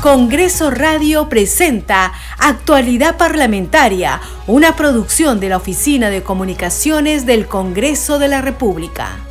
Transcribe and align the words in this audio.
Congreso 0.00 0.70
Radio 0.70 1.28
presenta 1.28 2.12
Actualidad 2.38 3.16
Parlamentaria, 3.16 4.20
una 4.46 4.76
producción 4.76 5.40
de 5.40 5.48
la 5.48 5.56
Oficina 5.56 6.08
de 6.08 6.22
Comunicaciones 6.22 7.26
del 7.26 7.48
Congreso 7.48 8.20
de 8.20 8.28
la 8.28 8.40
República. 8.40 9.27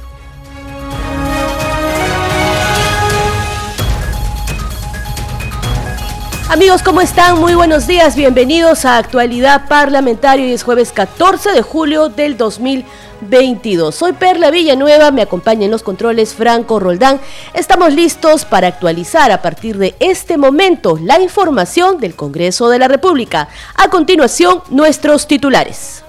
Amigos, 6.50 6.82
¿cómo 6.82 7.02
están? 7.02 7.40
Muy 7.40 7.56
buenos 7.56 7.88
días, 7.88 8.16
bienvenidos 8.16 8.86
a 8.86 8.98
Actualidad 8.98 9.68
Parlamentaria. 9.68 10.48
y 10.48 10.54
es 10.54 10.64
jueves 10.64 10.94
14 10.94 11.52
de 11.52 11.62
julio 11.62 12.08
del 12.08 12.38
2020. 12.38 13.08
22. 13.22 13.96
Soy 13.96 14.14
Perla 14.14 14.52
Villanueva, 14.52 15.12
me 15.12 15.22
acompaña 15.22 15.66
en 15.66 15.72
los 15.72 15.84
controles 15.84 16.34
Franco 16.34 16.80
Roldán. 16.80 17.20
Estamos 17.54 17.94
listos 17.94 18.46
para 18.46 18.68
actualizar 18.68 19.32
a 19.32 19.42
partir 19.42 19.78
de 19.78 19.96
este 20.00 20.38
momento 20.38 21.00
la 21.02 21.20
información 21.20 22.00
del 22.00 22.16
Congreso 22.16 22.70
de 22.70 22.80
la 22.80 22.88
República. 22.88 23.50
A 23.76 23.90
continuación, 23.90 24.62
nuestros 24.70 25.28
titulares. 25.28 26.04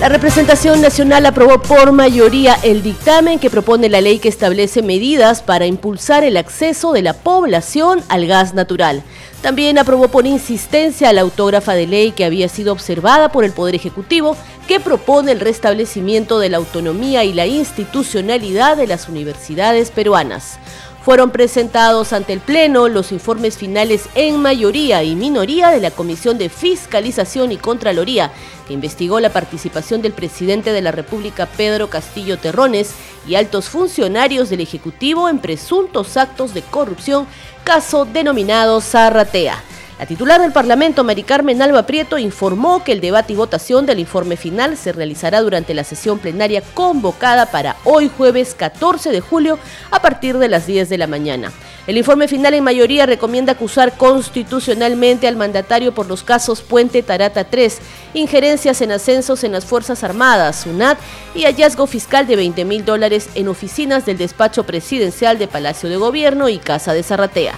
La 0.00 0.08
representación 0.08 0.80
nacional 0.80 1.24
aprobó 1.24 1.62
por 1.62 1.92
mayoría 1.92 2.58
el 2.64 2.82
dictamen 2.82 3.38
que 3.38 3.48
propone 3.48 3.88
la 3.88 4.00
ley 4.00 4.18
que 4.18 4.28
establece 4.28 4.82
medidas 4.82 5.40
para 5.40 5.66
impulsar 5.66 6.24
el 6.24 6.36
acceso 6.36 6.92
de 6.92 7.00
la 7.00 7.12
población 7.12 8.02
al 8.08 8.26
gas 8.26 8.54
natural. 8.54 9.04
También 9.40 9.78
aprobó 9.78 10.08
por 10.08 10.26
insistencia 10.26 11.12
la 11.12 11.20
autógrafa 11.20 11.74
de 11.74 11.86
ley 11.86 12.10
que 12.10 12.24
había 12.24 12.48
sido 12.48 12.72
observada 12.72 13.30
por 13.30 13.44
el 13.44 13.52
Poder 13.52 13.76
Ejecutivo 13.76 14.36
que 14.66 14.80
propone 14.80 15.30
el 15.30 15.40
restablecimiento 15.40 16.40
de 16.40 16.48
la 16.48 16.56
autonomía 16.56 17.22
y 17.22 17.32
la 17.32 17.46
institucionalidad 17.46 18.76
de 18.76 18.88
las 18.88 19.08
universidades 19.08 19.90
peruanas. 19.90 20.58
Fueron 21.04 21.32
presentados 21.32 22.14
ante 22.14 22.32
el 22.32 22.40
Pleno 22.40 22.88
los 22.88 23.12
informes 23.12 23.58
finales 23.58 24.08
en 24.14 24.40
mayoría 24.40 25.02
y 25.02 25.14
minoría 25.14 25.68
de 25.68 25.78
la 25.80 25.90
Comisión 25.90 26.38
de 26.38 26.48
Fiscalización 26.48 27.52
y 27.52 27.58
Contraloría, 27.58 28.32
que 28.66 28.72
investigó 28.72 29.20
la 29.20 29.28
participación 29.28 30.00
del 30.00 30.14
presidente 30.14 30.72
de 30.72 30.80
la 30.80 30.92
República, 30.92 31.44
Pedro 31.44 31.90
Castillo 31.90 32.38
Terrones, 32.38 32.94
y 33.28 33.34
altos 33.34 33.68
funcionarios 33.68 34.48
del 34.48 34.62
Ejecutivo 34.62 35.28
en 35.28 35.40
presuntos 35.40 36.16
actos 36.16 36.54
de 36.54 36.62
corrupción, 36.62 37.26
caso 37.64 38.06
denominado 38.06 38.80
Zarratea. 38.80 39.62
La 39.96 40.06
titular 40.06 40.40
del 40.40 40.50
Parlamento, 40.50 41.04
Mari 41.04 41.22
Carmen 41.22 41.62
Alba 41.62 41.86
Prieto, 41.86 42.18
informó 42.18 42.82
que 42.82 42.90
el 42.90 43.00
debate 43.00 43.32
y 43.32 43.36
votación 43.36 43.86
del 43.86 44.00
informe 44.00 44.36
final 44.36 44.76
se 44.76 44.92
realizará 44.92 45.40
durante 45.40 45.72
la 45.72 45.84
sesión 45.84 46.18
plenaria 46.18 46.62
convocada 46.74 47.46
para 47.46 47.76
hoy 47.84 48.10
jueves 48.14 48.56
14 48.58 49.12
de 49.12 49.20
julio 49.20 49.56
a 49.92 50.02
partir 50.02 50.38
de 50.38 50.48
las 50.48 50.66
10 50.66 50.88
de 50.88 50.98
la 50.98 51.06
mañana. 51.06 51.52
El 51.86 51.96
informe 51.96 52.26
final 52.26 52.54
en 52.54 52.64
mayoría 52.64 53.06
recomienda 53.06 53.52
acusar 53.52 53.96
constitucionalmente 53.96 55.28
al 55.28 55.36
mandatario 55.36 55.94
por 55.94 56.08
los 56.08 56.24
casos 56.24 56.60
Puente 56.60 57.04
Tarata 57.04 57.44
3, 57.44 57.78
injerencias 58.14 58.80
en 58.80 58.90
ascensos 58.90 59.44
en 59.44 59.52
las 59.52 59.64
Fuerzas 59.64 60.02
Armadas, 60.02 60.62
SUNAT 60.62 60.98
y 61.36 61.44
hallazgo 61.44 61.86
fiscal 61.86 62.26
de 62.26 62.34
20 62.34 62.64
mil 62.64 62.84
dólares 62.84 63.28
en 63.36 63.46
oficinas 63.46 64.04
del 64.06 64.18
despacho 64.18 64.64
presidencial 64.64 65.38
de 65.38 65.46
Palacio 65.46 65.88
de 65.88 65.98
Gobierno 65.98 66.48
y 66.48 66.58
Casa 66.58 66.94
de 66.94 67.04
Zarratea. 67.04 67.54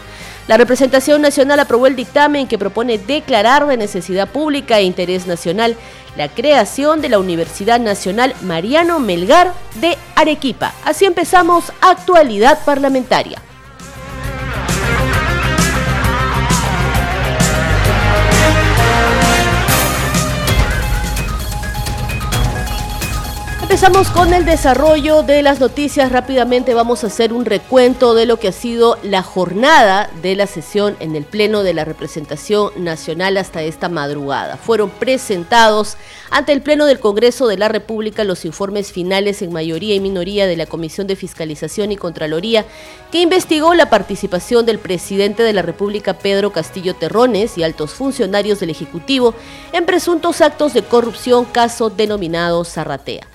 La 0.49 0.57
representación 0.57 1.23
nacional 1.23 1.59
aprobó 1.59 1.89
el 1.89 1.97
dictamen 1.97 2.47
que 2.47 2.57
propone 2.57 2.99
declarar 2.99 3.67
de 3.67 3.77
necesidad 3.77 4.29
pública 4.29 4.79
e 4.79 4.85
interés 4.85 5.27
nacional 5.27 5.77
la 6.17 6.29
creación 6.29 7.01
de 7.01 7.09
la 7.09 7.19
Universidad 7.19 7.81
Nacional 7.81 8.33
Mariano 8.43 9.01
Melgar 9.01 9.53
de 9.81 9.99
Arequipa. 10.15 10.73
Así 10.85 11.05
empezamos 11.05 11.73
actualidad 11.81 12.65
parlamentaria. 12.65 13.43
Empezamos 23.77 24.09
con 24.09 24.33
el 24.33 24.47
desarrollo 24.47 25.23
de 25.23 25.43
las 25.43 25.61
noticias. 25.61 26.11
Rápidamente 26.11 26.73
vamos 26.73 27.05
a 27.05 27.09
hacer 27.09 27.35
un 27.35 27.45
recuento 27.45 28.15
de 28.15 28.25
lo 28.25 28.39
que 28.39 28.49
ha 28.49 28.53
sido 28.53 28.97
la 29.03 29.23
jornada 29.23 30.09
de 30.23 30.35
la 30.35 30.47
sesión 30.47 30.97
en 30.99 31.15
el 31.15 31.25
Pleno 31.25 31.63
de 31.63 31.75
la 31.75 31.85
Representación 31.85 32.71
Nacional 32.83 33.37
hasta 33.37 33.61
esta 33.61 33.91
madrugada. 33.91 34.57
Fueron 34.57 34.89
presentados 34.89 35.99
ante 36.31 36.55
el 36.55 36.63
Pleno 36.63 36.87
del 36.87 37.01
Congreso 37.01 37.49
de 37.49 37.59
la 37.59 37.69
República 37.69 38.25
los 38.25 38.47
informes 38.47 38.93
finales 38.93 39.43
en 39.43 39.53
mayoría 39.53 39.95
y 39.95 40.01
minoría 40.01 40.47
de 40.47 40.57
la 40.57 40.65
Comisión 40.65 41.07
de 41.07 41.15
Fiscalización 41.15 41.93
y 41.93 41.97
Contraloría 41.97 42.65
que 43.13 43.21
investigó 43.21 43.75
la 43.75 43.91
participación 43.91 44.65
del 44.65 44.79
presidente 44.79 45.43
de 45.43 45.53
la 45.53 45.61
República 45.61 46.15
Pedro 46.15 46.51
Castillo 46.51 46.95
Terrones 46.95 47.59
y 47.59 47.63
altos 47.63 47.93
funcionarios 47.93 48.59
del 48.59 48.71
Ejecutivo 48.71 49.35
en 49.75 49.85
presuntos 49.85 50.41
actos 50.41 50.73
de 50.73 50.83
corrupción 50.83 51.45
caso 51.45 51.91
denominado 51.91 52.65
Zarratea. 52.65 53.27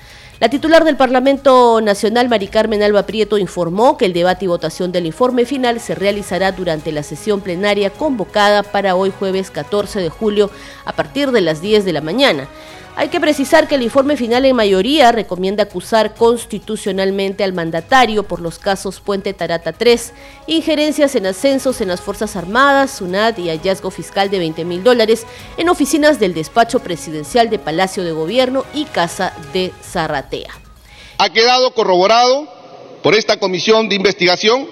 La 0.42 0.50
titular 0.50 0.84
del 0.84 0.98
Parlamento 0.98 1.82
Nacional, 1.82 2.28
Mari 2.28 2.48
Carmen 2.48 2.82
Alba 2.82 3.06
Prieto, 3.06 3.38
informó 3.38 3.96
que 3.96 4.06
el 4.06 4.14
debate 4.14 4.46
y 4.46 4.48
votación 4.48 4.92
del 4.92 5.06
informe 5.06 5.46
final 5.46 5.80
se 5.80 5.94
realizará 5.94 6.52
durante 6.52 6.92
la 6.92 7.04
sesión 7.04 7.42
plenaria 7.42 7.92
convocada 7.92 8.64
para 8.64 8.96
hoy 8.96 9.12
jueves 9.12 9.52
14 9.52 10.00
de 10.00 10.10
julio 10.10 10.50
a 10.84 10.94
partir 10.94 11.30
de 11.30 11.42
las 11.42 11.62
10 11.62 11.86
de 11.86 11.94
la 11.94 12.02
mañana. 12.02 12.48
Hay 12.96 13.08
que 13.08 13.22
precisar 13.22 13.68
que 13.68 13.76
el 13.76 13.84
informe 13.84 14.18
final 14.18 14.44
en 14.44 14.56
mayoría 14.56 15.14
recomienda 15.14 15.64
acusar 15.64 16.14
constitucionalmente 16.14 17.44
al 17.44 17.54
mandatario 17.54 18.24
por 18.24 18.42
los 18.42 18.60
casos 18.60 19.00
Puente 19.00 19.34
Tarata 19.34 19.72
3, 19.72 20.14
injerencias 20.48 21.16
en 21.16 21.26
ascensos 21.26 21.80
en 21.80 21.88
las 21.88 22.02
Fuerzas 22.02 22.36
Armadas, 22.36 22.92
SUNAT 22.98 23.40
y 23.40 23.48
hallazgo 23.48 23.92
fiscal 23.92 24.30
de 24.30 24.40
20 24.40 24.66
mil 24.66 24.84
dólares 24.84 25.26
en 25.58 25.70
oficinas 25.70 26.20
del 26.20 26.34
despacho 26.34 26.80
presidencial 26.80 27.50
de 27.50 27.60
Palacio 27.60 28.04
de 28.04 28.12
Gobierno 28.12 28.66
y 28.74 28.84
Casa 28.86 29.34
de 29.54 29.72
Zarratea. 29.82 30.52
Ha 31.18 31.30
quedado 31.30 31.74
corroborado 31.74 32.48
por 33.02 33.16
esta 33.16 33.38
comisión 33.40 33.88
de 33.88 33.96
investigación 33.96 34.68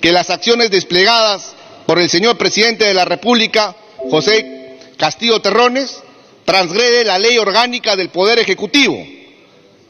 que 0.00 0.12
las 0.12 0.30
acciones 0.30 0.70
desplegadas 0.70 1.54
por 1.84 1.98
el 1.98 2.08
señor 2.08 2.38
presidente 2.38 2.84
de 2.84 2.94
la 2.94 3.04
República, 3.04 3.74
José 4.08 4.78
Castillo 4.98 5.40
Terrones, 5.40 6.02
transgrede 6.46 7.04
la 7.04 7.18
ley 7.18 7.36
orgánica 7.36 7.96
del 7.96 8.08
Poder 8.08 8.38
Ejecutivo, 8.38 8.96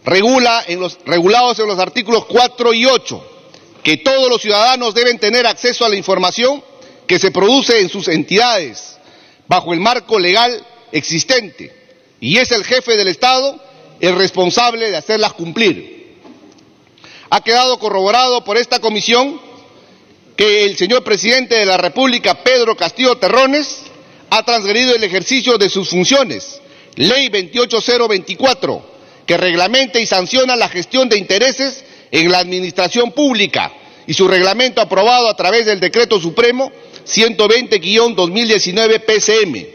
regula 0.04 0.64
en 0.66 0.80
los, 0.80 0.98
regulados 1.04 1.58
en 1.60 1.68
los 1.68 1.78
artículos 1.78 2.24
4 2.24 2.72
y 2.72 2.86
8, 2.86 3.32
que 3.84 3.98
todos 3.98 4.28
los 4.28 4.42
ciudadanos 4.42 4.94
deben 4.94 5.18
tener 5.18 5.46
acceso 5.46 5.84
a 5.84 5.88
la 5.88 5.96
información 5.96 6.64
que 7.06 7.20
se 7.20 7.30
produce 7.30 7.80
en 7.80 7.88
sus 7.88 8.08
entidades 8.08 8.96
bajo 9.46 9.72
el 9.72 9.80
marco 9.80 10.18
legal 10.18 10.66
existente, 10.90 11.72
y 12.18 12.38
es 12.38 12.50
el 12.50 12.64
jefe 12.64 12.96
del 12.96 13.08
Estado 13.08 13.60
el 14.00 14.16
responsable 14.16 14.90
de 14.90 14.96
hacerlas 14.96 15.34
cumplir. 15.34 16.16
Ha 17.28 17.42
quedado 17.42 17.78
corroborado 17.78 18.44
por 18.44 18.56
esta 18.56 18.78
comisión 18.78 19.40
que 20.36 20.64
el 20.64 20.76
señor 20.76 21.04
presidente 21.04 21.56
de 21.56 21.66
la 21.66 21.76
República, 21.76 22.42
Pedro 22.42 22.76
Castillo 22.76 23.16
Terrones, 23.16 23.85
ha 24.30 24.42
transgredido 24.44 24.94
el 24.94 25.04
ejercicio 25.04 25.58
de 25.58 25.68
sus 25.68 25.88
funciones. 25.88 26.60
Ley 26.96 27.28
28024, 27.28 28.96
que 29.26 29.36
reglamenta 29.36 29.98
y 29.98 30.06
sanciona 30.06 30.56
la 30.56 30.68
gestión 30.68 31.08
de 31.08 31.18
intereses 31.18 31.84
en 32.10 32.30
la 32.30 32.38
administración 32.38 33.12
pública 33.12 33.72
y 34.06 34.14
su 34.14 34.28
reglamento 34.28 34.80
aprobado 34.80 35.28
a 35.28 35.36
través 35.36 35.66
del 35.66 35.80
Decreto 35.80 36.20
Supremo 36.20 36.70
120-2019 37.06 39.00
PCM, 39.04 39.66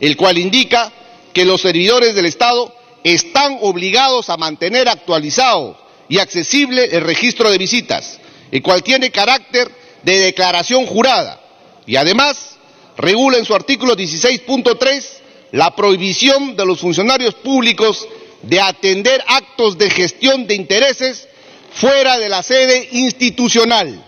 el 0.00 0.16
cual 0.16 0.38
indica 0.38 0.92
que 1.32 1.44
los 1.44 1.62
servidores 1.62 2.14
del 2.14 2.26
Estado 2.26 2.74
están 3.04 3.58
obligados 3.60 4.30
a 4.30 4.36
mantener 4.36 4.88
actualizado 4.88 5.78
y 6.08 6.18
accesible 6.18 6.84
el 6.92 7.02
registro 7.02 7.50
de 7.50 7.58
visitas, 7.58 8.18
el 8.50 8.62
cual 8.62 8.82
tiene 8.82 9.10
carácter 9.10 9.70
de 10.02 10.18
declaración 10.18 10.86
jurada 10.86 11.40
y 11.86 11.96
además 11.96 12.55
regula 12.96 13.38
en 13.38 13.44
su 13.44 13.54
artículo 13.54 13.96
16.3 13.96 15.04
la 15.52 15.74
prohibición 15.74 16.56
de 16.56 16.66
los 16.66 16.80
funcionarios 16.80 17.34
públicos 17.34 18.06
de 18.42 18.60
atender 18.60 19.22
actos 19.26 19.78
de 19.78 19.90
gestión 19.90 20.46
de 20.46 20.54
intereses 20.54 21.28
fuera 21.72 22.18
de 22.18 22.28
la 22.28 22.42
sede 22.42 22.88
institucional. 22.92 24.04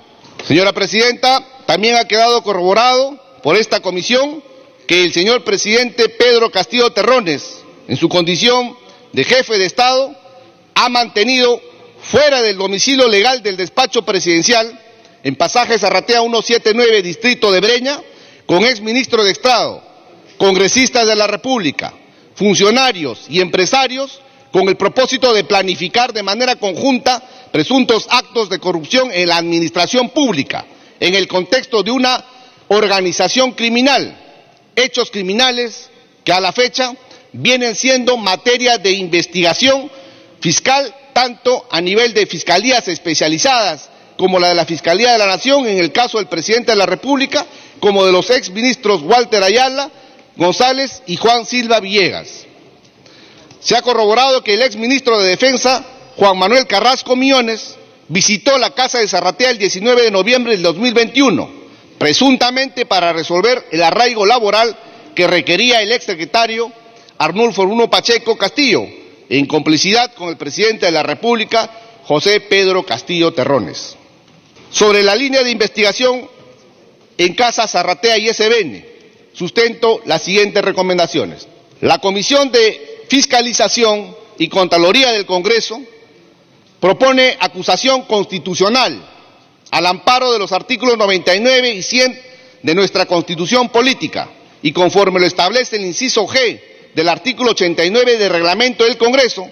Señora 0.47 0.73
Presidenta, 0.73 1.45
también 1.67 1.97
ha 1.97 2.07
quedado 2.07 2.43
corroborado 2.43 3.19
por 3.43 3.57
esta 3.57 3.81
comisión 3.81 4.43
que 4.87 5.05
el 5.05 5.13
señor 5.13 5.45
presidente 5.45 6.09
Pedro 6.09 6.51
Castillo 6.51 6.91
Terrones, 6.91 7.63
en 7.89 7.97
su 7.97 8.09
condición 8.09 8.77
de 9.13 9.25
jefe 9.25 9.59
de 9.59 9.67
Estado, 9.67 10.15
ha 10.75 10.89
mantenido 10.89 11.61
fuera 12.01 12.41
del 12.41 12.57
domicilio 12.57 13.09
legal 13.09 13.43
del 13.43 13.57
despacho 13.57 14.03
presidencial, 14.03 14.81
en 15.25 15.37
pasaje 15.37 15.79
Zarratea 15.79 16.21
179, 16.21 17.03
distrito 17.03 17.53
de 17.53 17.61
Breña, 17.61 18.01
con 18.49 18.65
exministros 18.65 19.27
de 19.27 19.33
Estado, 19.33 19.83
congresistas 20.39 21.07
de 21.07 21.15
la 21.15 21.27
República, 21.27 21.93
funcionarios 22.35 23.27
y 23.29 23.43
empresarios 23.43 24.23
con 24.51 24.67
el 24.71 24.77
propósito 24.79 25.35
de 25.35 25.45
planificar 25.45 26.15
de 26.15 26.23
manera 26.23 26.57
conjunta 26.57 27.23
presuntos 27.53 28.07
actos 28.09 28.49
de 28.49 28.59
corrupción 28.59 29.11
en 29.13 29.29
la 29.29 29.37
administración 29.37 30.09
pública, 30.09 30.65
en 30.99 31.15
el 31.15 31.29
contexto 31.29 31.83
de 31.83 31.91
una 31.91 32.25
organización 32.69 33.53
criminal, 33.53 34.17
hechos 34.75 35.11
criminales 35.11 35.91
que 36.25 36.33
a 36.33 36.41
la 36.41 36.53
fecha 36.53 36.95
vienen 37.33 37.77
siendo 37.77 38.17
materia 38.17 38.79
de 38.79 38.93
investigación 38.93 39.91
fiscal 40.41 40.95
tanto 41.13 41.67
a 41.71 41.83
nivel 41.83 42.15
de 42.15 42.25
fiscalías 42.25 42.89
especializadas 42.89 43.91
como 44.17 44.41
la 44.41 44.49
de 44.49 44.55
la 44.55 44.65
Fiscalía 44.65 45.13
de 45.13 45.19
la 45.19 45.27
Nación 45.27 45.67
en 45.67 45.79
el 45.79 45.93
caso 45.93 46.19
del 46.19 46.27
presidente 46.27 46.73
de 46.73 46.77
la 46.79 46.87
República, 46.87 47.47
como 47.81 48.05
de 48.05 48.13
los 48.13 48.31
exministros 48.31 49.03
Walter 49.03 49.43
Ayala, 49.43 49.91
González 50.37 51.03
y 51.07 51.17
Juan 51.17 51.47
Silva 51.47 51.81
Villegas. 51.81 52.47
Se 53.61 53.77
ha 53.77 53.83
corroborado 53.83 54.43
que 54.43 54.55
el 54.55 54.63
exministro 54.63 55.21
de 55.21 55.29
Defensa, 55.29 55.85
Juan 56.17 56.39
Manuel 56.39 56.67
Carrasco 56.67 57.17
Millones, 57.17 57.77
visitó 58.09 58.57
la 58.59 58.71
casa 58.71 58.99
de 58.99 59.09
Zarratea 59.09 59.51
el 59.51 59.59
19 59.59 60.03
de 60.03 60.11
noviembre 60.11 60.53
del 60.53 60.63
2021, 60.63 61.51
presuntamente 61.99 62.87
para 62.87 63.13
resolver 63.13 63.67
el 63.71 63.83
arraigo 63.83 64.25
laboral 64.25 64.77
que 65.15 65.27
requería 65.27 65.83
el 65.83 65.93
exsecretario 65.93 66.73
Arnulfo 67.19 67.67
Bruno 67.67 67.91
Pacheco 67.91 68.37
Castillo, 68.37 68.87
en 69.29 69.47
complicidad 69.47 70.15
con 70.15 70.29
el 70.29 70.37
presidente 70.37 70.87
de 70.87 70.93
la 70.93 71.03
República, 71.03 71.71
José 72.05 72.41
Pedro 72.41 72.87
Castillo 72.87 73.33
Terrones. 73.33 73.97
Sobre 74.71 75.03
la 75.03 75.15
línea 75.15 75.43
de 75.43 75.51
investigación 75.51 76.29
en 77.19 77.35
Casa 77.35 77.67
Zarratea 77.67 78.17
y 78.17 78.33
SBN, 78.33 78.85
sustento 79.33 80.01
las 80.07 80.23
siguientes 80.23 80.65
recomendaciones. 80.65 81.49
La 81.81 81.99
Comisión 81.99 82.51
de 82.51 83.05
Fiscalización 83.09 84.17
y 84.39 84.49
Contraloría 84.49 85.11
del 85.11 85.27
Congreso 85.27 85.81
propone 86.81 87.37
acusación 87.41 88.03
constitucional 88.03 89.05
al 89.71 89.87
amparo 89.87 90.33
de 90.33 90.39
los 90.39 90.53
artículos 90.53 90.97
99 90.97 91.73
y 91.75 91.83
100 91.83 92.23
de 92.63 92.75
nuestra 92.75 93.07
Constitución 93.07 93.69
Política 93.69 94.29
y 94.63 94.73
conforme 94.73 95.21
lo 95.21 95.27
establece 95.27 95.77
el 95.77 95.85
inciso 95.85 96.27
G 96.27 96.61
del 96.95 97.09
artículo 97.09 97.51
89 97.51 98.17
del 98.17 98.31
reglamento 98.31 98.85
del 98.85 98.97
Congreso 98.97 99.49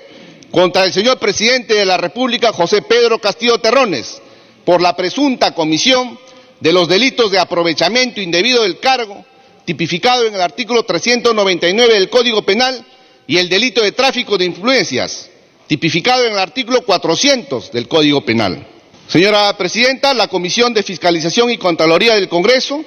contra 0.51 0.85
el 0.85 0.93
señor 0.93 1.19
presidente 1.19 1.75
de 1.75 1.85
la 1.85 1.97
República, 1.97 2.53
José 2.53 2.83
Pedro 2.83 3.19
Castillo 3.19 3.59
Terrones, 3.59 4.23
por 4.65 4.81
la 4.81 4.97
presunta 4.97 5.55
comisión 5.55 6.19
de 6.67 6.73
los 6.73 6.89
delitos 6.89 7.31
de 7.31 7.39
aprovechamiento 7.39 8.21
indebido 8.21 8.65
del 8.65 8.81
cargo, 8.81 9.25
tipificado 9.65 10.27
en 10.27 10.35
el 10.35 10.41
artículo 10.41 10.83
399 10.83 11.95
del 11.95 12.11
Código 12.11 12.43
Penal, 12.43 12.85
y 13.25 13.37
el 13.37 13.49
delito 13.49 13.83
de 13.83 13.93
tráfico 13.93 14.37
de 14.37 14.47
influencias, 14.47 15.31
tipificado 15.69 16.25
en 16.27 16.33
el 16.33 16.39
artículo 16.41 16.81
400 16.83 17.71
del 17.71 17.87
Código 17.87 18.25
Penal. 18.25 18.67
Señora 19.07 19.57
Presidenta, 19.57 20.13
la 20.13 20.27
Comisión 20.27 20.75
de 20.75 20.83
Fiscalización 20.83 21.53
y 21.53 21.57
Contraloría 21.57 22.17
del 22.17 22.29
Congreso 22.29 22.85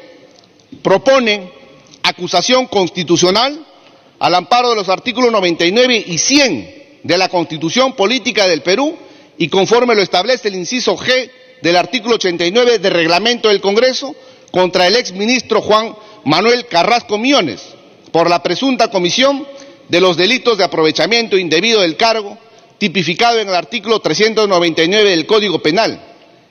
propone 0.83 1.49
acusación 2.03 2.65
constitucional 2.65 3.65
al 4.19 4.35
amparo 4.35 4.71
de 4.71 4.75
los 4.75 4.89
artículos 4.89 5.31
99 5.31 6.03
y 6.05 6.17
100 6.17 6.99
de 7.03 7.17
la 7.17 7.29
Constitución 7.29 7.93
Política 7.93 8.45
del 8.45 8.61
Perú 8.61 8.97
y 9.37 9.47
conforme 9.47 9.95
lo 9.95 10.01
establece 10.01 10.49
el 10.49 10.55
inciso 10.55 10.97
G 10.97 11.31
del 11.61 11.75
artículo 11.75 12.15
89 12.15 12.79
del 12.79 12.93
reglamento 12.93 13.49
del 13.49 13.61
Congreso 13.61 14.15
contra 14.51 14.87
el 14.87 14.95
exministro 14.95 15.61
Juan 15.61 15.95
Manuel 16.25 16.67
Carrasco 16.67 17.17
Millones 17.17 17.61
por 18.11 18.29
la 18.29 18.41
presunta 18.41 18.89
comisión 18.89 19.45
de 19.87 20.01
los 20.01 20.17
delitos 20.17 20.57
de 20.57 20.63
aprovechamiento 20.63 21.37
indebido 21.37 21.81
del 21.81 21.97
cargo 21.97 22.37
tipificado 22.77 23.39
en 23.39 23.49
el 23.49 23.55
artículo 23.55 23.99
399 23.99 25.09
del 25.09 25.25
Código 25.25 25.61
Penal, 25.61 26.01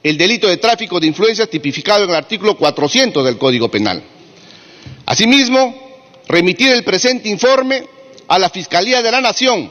el 0.03 0.19
delito 0.19 0.47
de 0.47 0.59
tráfico 0.59 1.01
de 1.01 1.07
influencias 1.07 1.49
tipificado 1.49 2.05
en 2.05 2.11
el 2.11 2.17
artículo 2.17 2.57
400 2.57 3.25
del 3.25 3.39
Código 3.39 3.71
Penal. 3.71 4.03
Asimismo, 5.07 5.75
remitir 6.29 6.71
el 6.73 6.85
presente 6.85 7.29
informe 7.29 7.85
a 8.29 8.39
la 8.39 8.51
Fiscalía 8.51 9.01
de 9.03 9.11
la 9.11 9.21
Nación 9.21 9.71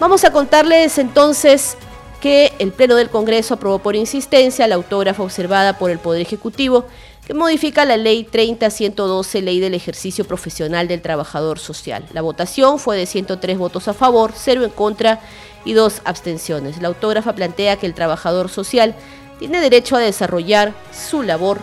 Vamos 0.00 0.24
a 0.24 0.32
contarles 0.32 0.96
entonces 0.96 1.76
que 2.22 2.54
el 2.58 2.72
Pleno 2.72 2.94
del 2.94 3.10
Congreso 3.10 3.52
aprobó 3.52 3.80
por 3.80 3.96
insistencia 3.96 4.66
la 4.66 4.76
autógrafa 4.76 5.22
observada 5.22 5.76
por 5.76 5.90
el 5.90 5.98
Poder 5.98 6.22
Ejecutivo 6.22 6.86
que 7.26 7.34
modifica 7.34 7.84
la 7.84 7.98
Ley 7.98 8.26
30.112, 8.26 9.42
Ley 9.42 9.60
del 9.60 9.74
Ejercicio 9.74 10.24
Profesional 10.24 10.88
del 10.88 11.02
Trabajador 11.02 11.58
Social. 11.58 12.06
La 12.14 12.22
votación 12.22 12.78
fue 12.78 12.96
de 12.96 13.04
103 13.04 13.58
votos 13.58 13.88
a 13.88 13.92
favor, 13.92 14.32
0 14.34 14.64
en 14.64 14.70
contra 14.70 15.20
y 15.66 15.74
2 15.74 16.00
abstenciones. 16.06 16.80
La 16.80 16.88
autógrafa 16.88 17.34
plantea 17.34 17.76
que 17.76 17.84
el 17.84 17.92
trabajador 17.92 18.48
social 18.48 18.94
tiene 19.38 19.60
derecho 19.60 19.96
a 19.96 20.00
desarrollar 20.00 20.72
su 20.94 21.22
labor 21.22 21.60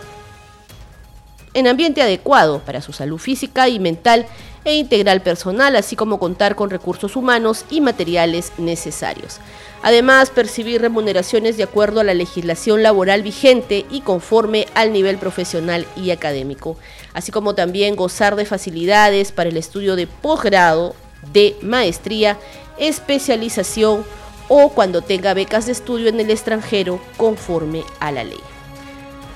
en 1.56 1.66
ambiente 1.66 2.04
adecuado 2.04 2.60
para 2.60 2.81
su 2.81 2.94
salud 2.94 3.18
física 3.18 3.68
y 3.68 3.80
mental 3.80 4.28
e 4.67 4.75
integral 4.75 5.21
personal, 5.21 5.77
así 5.77 5.95
como 5.95 6.19
contar 6.19 6.55
con 6.55 6.69
recursos 6.69 7.15
humanos 7.15 7.63
y 7.69 7.79
materiales 7.79 8.51
necesarios. 8.57 9.39
Además, 9.81 10.29
percibir 10.29 10.81
remuneraciones 10.81 11.55
de 11.55 11.63
acuerdo 11.63 12.01
a 12.01 12.03
la 12.03 12.13
legislación 12.13 12.83
laboral 12.83 13.23
vigente 13.23 13.85
y 13.89 14.01
conforme 14.01 14.67
al 14.75 14.91
nivel 14.91 15.17
profesional 15.17 15.87
y 15.95 16.11
académico, 16.11 16.77
así 17.13 17.31
como 17.31 17.55
también 17.55 17.95
gozar 17.95 18.35
de 18.35 18.45
facilidades 18.45 19.31
para 19.31 19.49
el 19.49 19.55
estudio 19.55 19.95
de 19.95 20.05
posgrado, 20.07 20.95
de 21.31 21.55
maestría, 21.61 22.37
especialización 22.77 24.03
o 24.49 24.69
cuando 24.69 25.01
tenga 25.01 25.33
becas 25.33 25.65
de 25.65 25.71
estudio 25.71 26.09
en 26.09 26.19
el 26.19 26.29
extranjero 26.29 26.99
conforme 27.15 27.83
a 28.01 28.11
la 28.11 28.25
ley. 28.25 28.39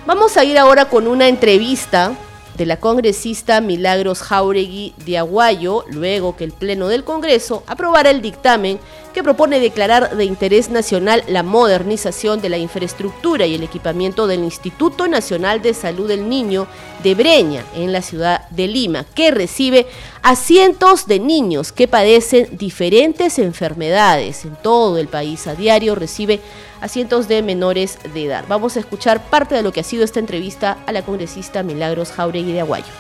Vamos 0.06 0.36
a 0.36 0.44
ir 0.44 0.58
ahora 0.58 0.86
con 0.86 1.08
una 1.08 1.30
entrevista 1.30 2.18
de 2.58 2.66
la 2.66 2.78
congresista 2.78 3.62
Milagros 3.62 4.22
Jauregui 4.22 4.94
de 5.06 5.18
Aguayo, 5.18 5.86
luego 5.90 6.36
que 6.36 6.44
el 6.44 6.52
Pleno 6.52 6.88
del 6.88 7.04
Congreso 7.04 7.64
aprobara 7.68 8.10
el 8.10 8.22
dictamen 8.22 8.80
que 9.14 9.24
propone 9.24 9.60
declarar 9.60 10.16
de 10.16 10.26
interés 10.26 10.70
nacional 10.70 11.24
la 11.28 11.44
modernización 11.44 12.42
de 12.42 12.50
la 12.50 12.58
infraestructura 12.58 13.46
y 13.46 13.56
el 13.56 13.64
equipamiento 13.64 14.28
del 14.28 14.44
Instituto 14.44 15.08
Nacional 15.08 15.62
de 15.62 15.74
Salud 15.74 16.08
del 16.08 16.30
Niño 16.30 16.68
de 17.04 17.16
Breña, 17.16 17.64
en 17.76 17.92
la 17.92 18.02
ciudad 18.02 18.48
de 18.50 18.68
Lima, 18.68 19.06
que 19.14 19.32
recibe 19.32 19.88
a 20.22 20.36
cientos 20.36 21.08
de 21.08 21.20
niños 21.20 21.72
que 21.72 21.88
padecen 21.88 22.58
diferentes 22.58 23.40
enfermedades 23.40 24.46
en 24.46 24.56
todo 24.56 24.98
el 24.98 25.08
país. 25.08 25.48
A 25.48 25.56
diario 25.56 25.96
recibe 25.96 26.40
a 26.82 26.88
cientos 26.88 27.28
de 27.28 27.42
menores 27.42 28.00
de 28.14 28.26
edad. 28.26 28.46
Vamos 28.48 28.76
a 28.76 28.80
escuchar 28.80 29.30
parte 29.30 29.56
de 29.56 29.64
lo 29.64 29.72
que 29.72 29.80
ha 29.80 29.84
sido 29.84 30.04
esta 30.04 30.20
entrevista 30.20 30.80
a 30.86 30.92
la 30.92 31.04
congresista 31.04 31.64
Milagros 31.64 32.12
Jauregui 32.12 32.52
de 32.52 32.62
Aguayo. 32.62 32.92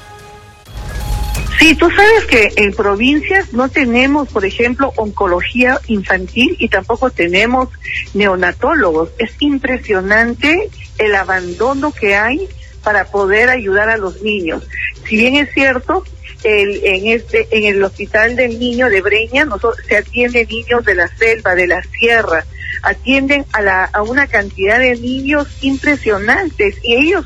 Sí, 1.59 1.75
tú 1.75 1.89
sabes 1.91 2.25
que 2.25 2.53
en 2.55 2.73
provincias 2.73 3.53
no 3.53 3.69
tenemos, 3.69 4.27
por 4.29 4.45
ejemplo, 4.45 4.93
oncología 4.95 5.79
infantil 5.87 6.55
y 6.59 6.69
tampoco 6.69 7.11
tenemos 7.11 7.69
neonatólogos. 8.15 9.09
Es 9.19 9.31
impresionante 9.39 10.69
el 10.97 11.13
abandono 11.13 11.91
que 11.91 12.15
hay 12.15 12.47
para 12.83 13.05
poder 13.05 13.49
ayudar 13.49 13.89
a 13.89 13.97
los 13.97 14.21
niños. 14.23 14.67
Si 15.07 15.17
bien 15.17 15.35
es 15.35 15.53
cierto, 15.53 16.03
el, 16.43 16.83
en 16.83 17.07
este 17.07 17.47
en 17.51 17.65
el 17.65 17.83
hospital 17.83 18.35
del 18.35 18.57
niño 18.57 18.89
de 18.89 19.01
Breña 19.01 19.47
se 19.87 19.97
atienden 19.97 20.47
niños 20.47 20.83
de 20.83 20.95
la 20.95 21.07
selva, 21.15 21.53
de 21.53 21.67
la 21.67 21.83
sierra, 21.83 22.43
atienden 22.81 23.45
a, 23.53 23.61
la, 23.61 23.85
a 23.85 24.01
una 24.01 24.27
cantidad 24.27 24.79
de 24.79 24.95
niños 24.95 25.47
impresionantes 25.61 26.75
y 26.83 26.95
ellos 26.95 27.25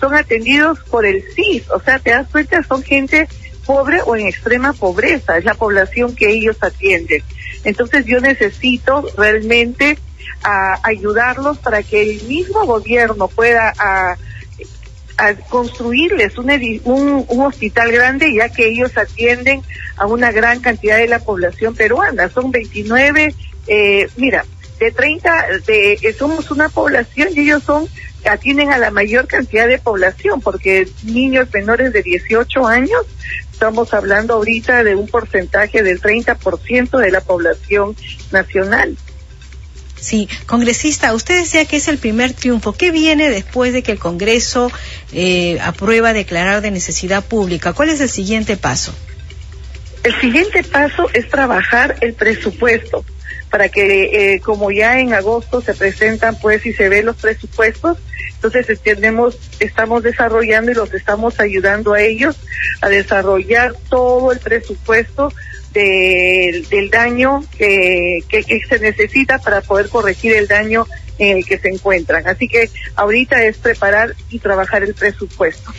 son 0.00 0.14
atendidos 0.14 0.78
por 0.90 1.06
el 1.06 1.22
CIS, 1.34 1.70
o 1.70 1.80
sea, 1.80 1.98
te 1.98 2.10
das 2.10 2.28
cuenta, 2.30 2.62
son 2.62 2.82
gente 2.82 3.28
pobre 3.66 4.00
o 4.04 4.16
en 4.16 4.26
extrema 4.26 4.72
pobreza, 4.72 5.38
es 5.38 5.44
la 5.44 5.54
población 5.54 6.14
que 6.14 6.30
ellos 6.30 6.56
atienden. 6.60 7.22
Entonces 7.64 8.04
yo 8.06 8.20
necesito 8.20 9.06
realmente 9.16 9.98
ayudarlos 10.82 11.58
para 11.58 11.82
que 11.82 12.02
el 12.02 12.22
mismo 12.24 12.66
gobierno 12.66 13.28
pueda 13.28 13.72
a, 13.78 14.16
construirles 15.48 16.36
un, 16.38 16.50
un, 16.84 17.24
un, 17.28 17.46
hospital 17.46 17.92
grande, 17.92 18.34
ya 18.34 18.48
que 18.48 18.66
ellos 18.66 18.96
atienden 18.98 19.62
a 19.96 20.06
una 20.06 20.32
gran 20.32 20.60
cantidad 20.60 20.98
de 20.98 21.06
la 21.06 21.20
población 21.20 21.74
peruana. 21.74 22.28
Son 22.28 22.50
29, 22.50 23.32
eh, 23.68 24.08
mira, 24.16 24.44
de 24.78 24.90
30, 24.90 25.46
de, 25.66 26.16
somos 26.18 26.50
una 26.50 26.68
población 26.68 27.28
y 27.34 27.40
ellos 27.40 27.62
son 27.62 27.88
atienden 28.28 28.72
a 28.72 28.78
la 28.78 28.90
mayor 28.90 29.26
cantidad 29.26 29.68
de 29.68 29.78
población, 29.78 30.40
porque 30.40 30.88
niños 31.02 31.48
menores 31.52 31.92
de 31.92 32.02
18 32.02 32.66
años, 32.66 33.02
estamos 33.52 33.92
hablando 33.94 34.34
ahorita 34.34 34.82
de 34.82 34.94
un 34.94 35.06
porcentaje 35.06 35.82
del 35.82 36.00
30% 36.00 36.98
de 36.98 37.10
la 37.10 37.20
población 37.20 37.94
nacional. 38.32 38.96
Sí, 40.00 40.28
congresista, 40.46 41.14
usted 41.14 41.38
decía 41.38 41.64
que 41.64 41.76
es 41.76 41.88
el 41.88 41.96
primer 41.96 42.34
triunfo. 42.34 42.74
¿Qué 42.74 42.90
viene 42.90 43.30
después 43.30 43.72
de 43.72 43.82
que 43.82 43.92
el 43.92 43.98
Congreso 43.98 44.70
eh, 45.12 45.58
aprueba 45.62 46.12
declarar 46.12 46.60
de 46.60 46.70
necesidad 46.70 47.24
pública? 47.24 47.72
¿Cuál 47.72 47.88
es 47.88 48.00
el 48.02 48.10
siguiente 48.10 48.58
paso? 48.58 48.94
El 50.02 50.20
siguiente 50.20 50.62
paso 50.62 51.08
es 51.14 51.26
trabajar 51.30 51.96
el 52.02 52.12
presupuesto. 52.12 53.02
Para 53.54 53.68
que 53.68 54.34
eh, 54.34 54.40
como 54.40 54.72
ya 54.72 54.98
en 54.98 55.14
agosto 55.14 55.60
se 55.60 55.74
presentan 55.74 56.36
pues 56.40 56.66
y 56.66 56.72
se 56.72 56.88
ven 56.88 57.06
los 57.06 57.14
presupuestos, 57.14 57.98
entonces 58.34 58.80
tenemos, 58.80 59.38
estamos 59.60 60.02
desarrollando 60.02 60.72
y 60.72 60.74
los 60.74 60.92
estamos 60.92 61.38
ayudando 61.38 61.92
a 61.92 62.00
ellos 62.00 62.36
a 62.80 62.88
desarrollar 62.88 63.76
todo 63.88 64.32
el 64.32 64.40
presupuesto 64.40 65.32
del, 65.72 66.68
del 66.68 66.90
daño 66.90 67.44
que, 67.56 68.24
que, 68.28 68.42
que 68.42 68.58
se 68.68 68.80
necesita 68.80 69.38
para 69.38 69.60
poder 69.60 69.88
corregir 69.88 70.34
el 70.34 70.48
daño 70.48 70.88
en 71.20 71.36
el 71.36 71.46
que 71.46 71.56
se 71.56 71.68
encuentran. 71.68 72.26
Así 72.26 72.48
que 72.48 72.68
ahorita 72.96 73.40
es 73.44 73.58
preparar 73.58 74.16
y 74.30 74.40
trabajar 74.40 74.82
el 74.82 74.94
presupuesto. 74.94 75.72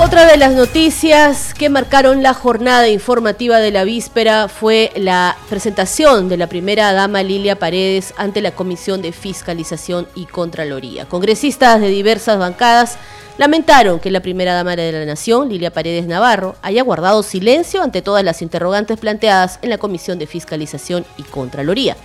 Otra 0.00 0.26
de 0.26 0.36
las 0.36 0.54
noticias 0.54 1.54
que 1.54 1.68
marcaron 1.68 2.22
la 2.22 2.32
jornada 2.32 2.86
informativa 2.86 3.58
de 3.58 3.72
la 3.72 3.82
víspera 3.82 4.46
fue 4.46 4.92
la 4.94 5.36
presentación 5.48 6.28
de 6.28 6.36
la 6.36 6.46
primera 6.46 6.92
dama 6.92 7.24
Lilia 7.24 7.58
Paredes 7.58 8.14
ante 8.16 8.40
la 8.40 8.52
Comisión 8.52 9.02
de 9.02 9.10
Fiscalización 9.10 10.06
y 10.14 10.26
Contraloría. 10.26 11.06
Congresistas 11.06 11.80
de 11.80 11.88
diversas 11.88 12.38
bancadas 12.38 12.96
lamentaron 13.38 13.98
que 13.98 14.12
la 14.12 14.20
primera 14.20 14.54
dama 14.54 14.76
de 14.76 14.92
la 14.92 15.04
Nación, 15.04 15.48
Lilia 15.48 15.72
Paredes 15.72 16.06
Navarro, 16.06 16.54
haya 16.62 16.84
guardado 16.84 17.24
silencio 17.24 17.82
ante 17.82 18.00
todas 18.00 18.22
las 18.22 18.40
interrogantes 18.40 19.00
planteadas 19.00 19.58
en 19.62 19.70
la 19.70 19.78
Comisión 19.78 20.20
de 20.20 20.28
Fiscalización 20.28 21.06
y 21.16 21.24
Contraloría. 21.24 21.96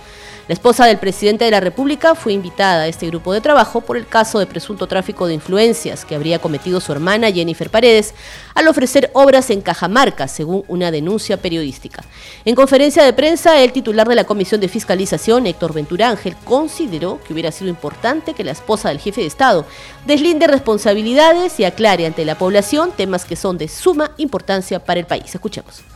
La 0.46 0.52
esposa 0.52 0.84
del 0.84 0.98
presidente 0.98 1.46
de 1.46 1.50
la 1.50 1.60
República 1.60 2.14
fue 2.14 2.34
invitada 2.34 2.82
a 2.82 2.86
este 2.86 3.06
grupo 3.06 3.32
de 3.32 3.40
trabajo 3.40 3.80
por 3.80 3.96
el 3.96 4.06
caso 4.06 4.38
de 4.38 4.46
presunto 4.46 4.86
tráfico 4.86 5.26
de 5.26 5.32
influencias 5.32 6.04
que 6.04 6.14
habría 6.14 6.38
cometido 6.38 6.80
su 6.80 6.92
hermana 6.92 7.32
Jennifer 7.32 7.70
Paredes 7.70 8.12
al 8.54 8.68
ofrecer 8.68 9.10
obras 9.14 9.48
en 9.48 9.62
Cajamarca, 9.62 10.28
según 10.28 10.62
una 10.68 10.90
denuncia 10.90 11.38
periodística. 11.38 12.04
En 12.44 12.54
conferencia 12.54 13.04
de 13.04 13.14
prensa, 13.14 13.58
el 13.58 13.72
titular 13.72 14.06
de 14.06 14.16
la 14.16 14.24
Comisión 14.24 14.60
de 14.60 14.68
Fiscalización, 14.68 15.46
Héctor 15.46 15.72
Ventura 15.72 16.10
Ángel, 16.10 16.36
consideró 16.44 17.20
que 17.26 17.32
hubiera 17.32 17.50
sido 17.50 17.70
importante 17.70 18.34
que 18.34 18.44
la 18.44 18.52
esposa 18.52 18.90
del 18.90 18.98
jefe 18.98 19.22
de 19.22 19.28
Estado 19.28 19.64
deslinde 20.04 20.46
responsabilidades 20.46 21.58
y 21.58 21.64
aclare 21.64 22.04
ante 22.04 22.26
la 22.26 22.36
población 22.36 22.92
temas 22.94 23.24
que 23.24 23.36
son 23.36 23.56
de 23.56 23.68
suma 23.68 24.10
importancia 24.18 24.78
para 24.78 25.00
el 25.00 25.06
país. 25.06 25.34
Escuchemos. 25.34 25.93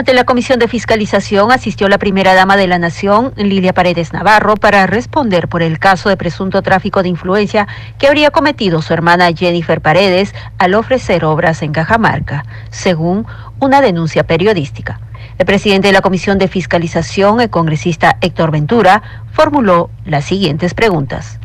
Ante 0.00 0.14
la 0.14 0.24
Comisión 0.24 0.58
de 0.58 0.66
Fiscalización 0.66 1.52
asistió 1.52 1.86
la 1.86 1.98
primera 1.98 2.32
dama 2.32 2.56
de 2.56 2.66
la 2.66 2.78
Nación, 2.78 3.34
Lidia 3.36 3.74
Paredes 3.74 4.14
Navarro, 4.14 4.56
para 4.56 4.86
responder 4.86 5.46
por 5.46 5.60
el 5.60 5.78
caso 5.78 6.08
de 6.08 6.16
presunto 6.16 6.62
tráfico 6.62 7.02
de 7.02 7.10
influencia 7.10 7.68
que 7.98 8.06
habría 8.06 8.30
cometido 8.30 8.80
su 8.80 8.94
hermana 8.94 9.30
Jennifer 9.36 9.82
Paredes 9.82 10.34
al 10.56 10.72
ofrecer 10.72 11.26
obras 11.26 11.60
en 11.60 11.72
Cajamarca, 11.72 12.46
según 12.70 13.26
una 13.58 13.82
denuncia 13.82 14.24
periodística. 14.24 15.00
El 15.36 15.44
presidente 15.44 15.88
de 15.88 15.92
la 15.92 16.00
Comisión 16.00 16.38
de 16.38 16.48
Fiscalización, 16.48 17.42
el 17.42 17.50
congresista 17.50 18.16
Héctor 18.22 18.52
Ventura, 18.52 19.02
formuló 19.32 19.90
las 20.06 20.24
siguientes 20.24 20.72
preguntas. 20.72 21.38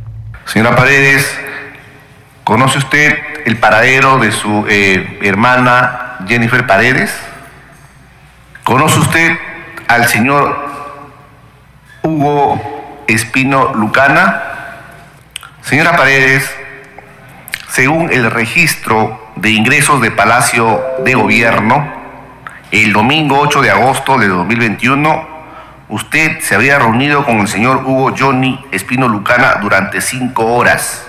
Señora 0.45 0.77
Paredes, 0.77 1.29
¿conoce 2.45 2.77
usted 2.77 3.17
el 3.45 3.57
paradero 3.57 4.17
de 4.17 4.31
su 4.31 4.65
eh, 4.69 5.19
hermana 5.23 6.19
Jennifer 6.25 6.65
Paredes? 6.65 7.13
¿Conoce 8.65 8.97
usted 8.97 9.37
al 9.87 10.07
señor 10.07 10.57
Hugo 12.01 13.03
Espino 13.07 13.75
Lucana? 13.75 14.41
Señora 15.61 15.95
Paredes, 15.95 16.51
según 17.69 18.11
el 18.11 18.31
registro 18.31 19.23
de 19.35 19.51
ingresos 19.51 20.01
de 20.01 20.09
Palacio 20.09 20.81
de 21.03 21.13
Gobierno, 21.13 21.87
el 22.71 22.91
domingo 22.91 23.39
8 23.39 23.61
de 23.61 23.69
agosto 23.69 24.17
de 24.17 24.29
2021, 24.29 25.27
usted 25.89 26.39
se 26.39 26.55
había 26.55 26.79
reunido 26.79 27.23
con 27.23 27.41
el 27.41 27.47
señor 27.47 27.83
Hugo 27.85 28.15
Johnny 28.17 28.65
Espino 28.71 29.07
Lucana 29.07 29.59
durante 29.61 30.01
cinco 30.01 30.43
horas. 30.43 31.05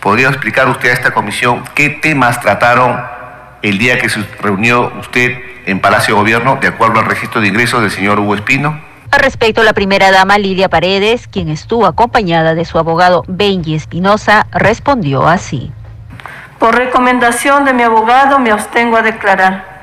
¿Podría 0.00 0.28
explicar 0.28 0.68
usted 0.68 0.90
a 0.90 0.92
esta 0.92 1.14
comisión 1.14 1.64
qué 1.74 1.88
temas 1.88 2.42
trataron 2.42 3.00
el 3.62 3.78
día 3.78 3.98
que 3.98 4.10
se 4.10 4.22
reunió 4.42 4.92
usted 5.00 5.55
en 5.66 5.80
Palacio 5.80 6.14
de 6.14 6.20
Gobierno, 6.20 6.58
de 6.60 6.68
acuerdo 6.68 7.00
al 7.00 7.06
registro 7.06 7.40
de 7.40 7.48
ingresos 7.48 7.82
del 7.82 7.90
señor 7.90 8.18
Hugo 8.20 8.34
Espino? 8.34 8.80
Al 9.10 9.20
respecto, 9.20 9.62
la 9.62 9.72
primera 9.72 10.10
dama 10.10 10.38
Lidia 10.38 10.68
Paredes, 10.68 11.28
quien 11.28 11.48
estuvo 11.48 11.86
acompañada 11.86 12.54
de 12.54 12.64
su 12.64 12.78
abogado 12.78 13.24
Benji 13.28 13.74
Espinosa, 13.74 14.46
respondió 14.52 15.28
así. 15.28 15.70
Por 16.58 16.74
recomendación 16.74 17.64
de 17.64 17.74
mi 17.74 17.82
abogado 17.82 18.38
me 18.38 18.50
abstengo 18.50 18.96
a 18.96 19.02
declarar. 19.02 19.76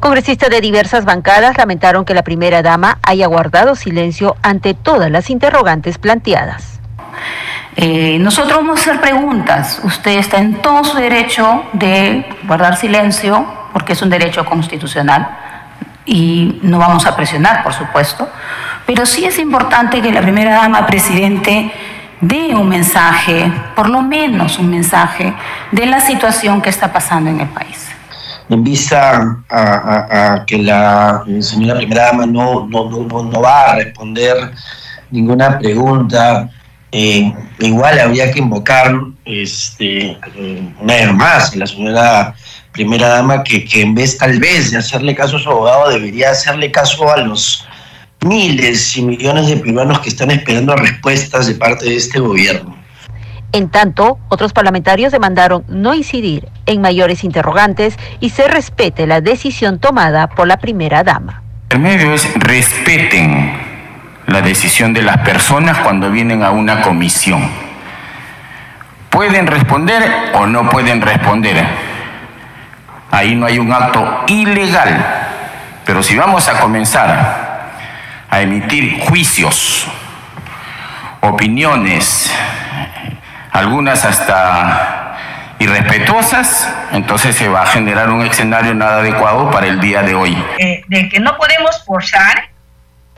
Congresistas 0.00 0.50
de 0.50 0.60
diversas 0.60 1.04
bancadas 1.04 1.56
lamentaron 1.58 2.04
que 2.04 2.14
la 2.14 2.22
primera 2.22 2.62
dama 2.62 2.98
haya 3.02 3.26
guardado 3.26 3.76
silencio 3.76 4.36
ante 4.42 4.74
todas 4.74 5.10
las 5.10 5.30
interrogantes 5.30 5.98
planteadas. 5.98 6.80
Eh, 7.76 8.18
nosotros 8.18 8.58
vamos 8.58 8.78
a 8.78 8.82
hacer 8.82 9.00
preguntas. 9.00 9.80
Usted 9.84 10.18
está 10.18 10.38
en 10.38 10.62
todo 10.62 10.84
su 10.84 10.96
derecho 10.96 11.64
de 11.74 12.24
guardar 12.46 12.76
silencio, 12.76 13.46
porque 13.72 13.92
es 13.92 14.02
un 14.02 14.10
derecho 14.10 14.44
constitucional, 14.44 15.28
y 16.06 16.60
no 16.62 16.78
vamos 16.78 17.06
a 17.06 17.14
presionar, 17.14 17.62
por 17.62 17.72
supuesto. 17.72 18.28
Pero 18.86 19.06
sí 19.06 19.24
es 19.24 19.38
importante 19.38 20.00
que 20.00 20.10
la 20.10 20.20
primera 20.22 20.52
dama, 20.52 20.86
presidente, 20.86 21.70
dé 22.20 22.54
un 22.54 22.68
mensaje, 22.68 23.52
por 23.76 23.88
lo 23.88 24.02
menos 24.02 24.58
un 24.58 24.70
mensaje, 24.70 25.32
de 25.70 25.86
la 25.86 26.00
situación 26.00 26.60
que 26.60 26.70
está 26.70 26.92
pasando 26.92 27.30
en 27.30 27.40
el 27.40 27.48
país. 27.48 27.88
En 28.48 28.64
vista 28.64 29.38
a, 29.48 30.44
que 30.46 30.58
la 30.58 31.22
señora 31.40 31.76
primera 31.78 32.06
dama 32.06 32.26
no, 32.26 32.66
no, 32.66 32.90
no, 32.90 33.22
no 33.22 33.40
va 33.40 33.70
a 33.70 33.76
responder 33.76 34.50
ninguna 35.10 35.58
pregunta 35.58 36.50
eh, 36.92 37.32
igual 37.60 38.00
habría 38.00 38.32
que 38.32 38.40
invocar 38.40 38.92
este, 39.24 40.18
una 40.80 40.94
vez 40.94 41.14
más 41.14 41.54
la 41.54 41.66
señora 41.66 42.34
primera 42.72 43.08
dama 43.08 43.42
que, 43.42 43.64
que 43.64 43.82
en 43.82 43.94
vez 43.94 44.18
tal 44.18 44.38
vez 44.38 44.70
de 44.70 44.78
hacerle 44.78 45.14
caso 45.14 45.36
a 45.36 45.40
su 45.40 45.50
abogado 45.50 45.90
debería 45.90 46.30
hacerle 46.30 46.70
caso 46.70 47.10
a 47.10 47.18
los 47.18 47.66
miles 48.22 48.96
y 48.96 49.02
millones 49.02 49.48
de 49.48 49.56
peruanos 49.56 50.00
que 50.00 50.10
están 50.10 50.30
esperando 50.30 50.76
respuestas 50.76 51.46
de 51.46 51.54
parte 51.54 51.86
de 51.86 51.96
este 51.96 52.20
gobierno. 52.20 52.76
En 53.52 53.68
tanto, 53.68 54.18
otros 54.28 54.52
parlamentarios 54.52 55.10
demandaron 55.10 55.64
no 55.68 55.94
incidir 55.94 56.48
en 56.66 56.80
mayores 56.80 57.24
interrogantes 57.24 57.96
y 58.20 58.30
se 58.30 58.46
respete 58.46 59.06
la 59.06 59.20
decisión 59.20 59.80
tomada 59.80 60.28
por 60.28 60.46
la 60.46 60.58
primera 60.58 61.02
dama. 61.02 61.42
El 61.70 61.80
medio 61.80 62.14
es 62.14 62.32
respeten 62.34 63.52
la 64.26 64.40
decisión 64.40 64.92
de 64.92 65.02
las 65.02 65.18
personas 65.18 65.78
cuando 65.78 66.10
vienen 66.10 66.44
a 66.44 66.50
una 66.50 66.82
comisión. 66.82 67.48
Pueden 69.08 69.48
responder 69.48 70.02
o 70.34 70.46
no 70.46 70.68
pueden 70.70 71.00
responder. 71.00 71.89
Ahí 73.10 73.34
no 73.34 73.46
hay 73.46 73.58
un 73.58 73.72
acto 73.72 74.24
ilegal. 74.26 75.04
Pero 75.84 76.02
si 76.02 76.16
vamos 76.16 76.48
a 76.48 76.60
comenzar 76.60 77.70
a 78.28 78.40
emitir 78.40 79.00
juicios, 79.00 79.86
opiniones, 81.20 82.32
algunas 83.52 84.04
hasta 84.04 85.16
irrespetuosas, 85.58 86.72
entonces 86.92 87.36
se 87.36 87.48
va 87.48 87.62
a 87.62 87.66
generar 87.66 88.10
un 88.10 88.22
escenario 88.22 88.74
nada 88.74 88.98
adecuado 88.98 89.50
para 89.50 89.66
el 89.66 89.80
día 89.80 90.02
de 90.02 90.14
hoy. 90.14 90.36
Eh, 90.58 90.82
de 90.88 91.08
que 91.08 91.20
no 91.20 91.36
podemos 91.36 91.84
forzar 91.84 92.48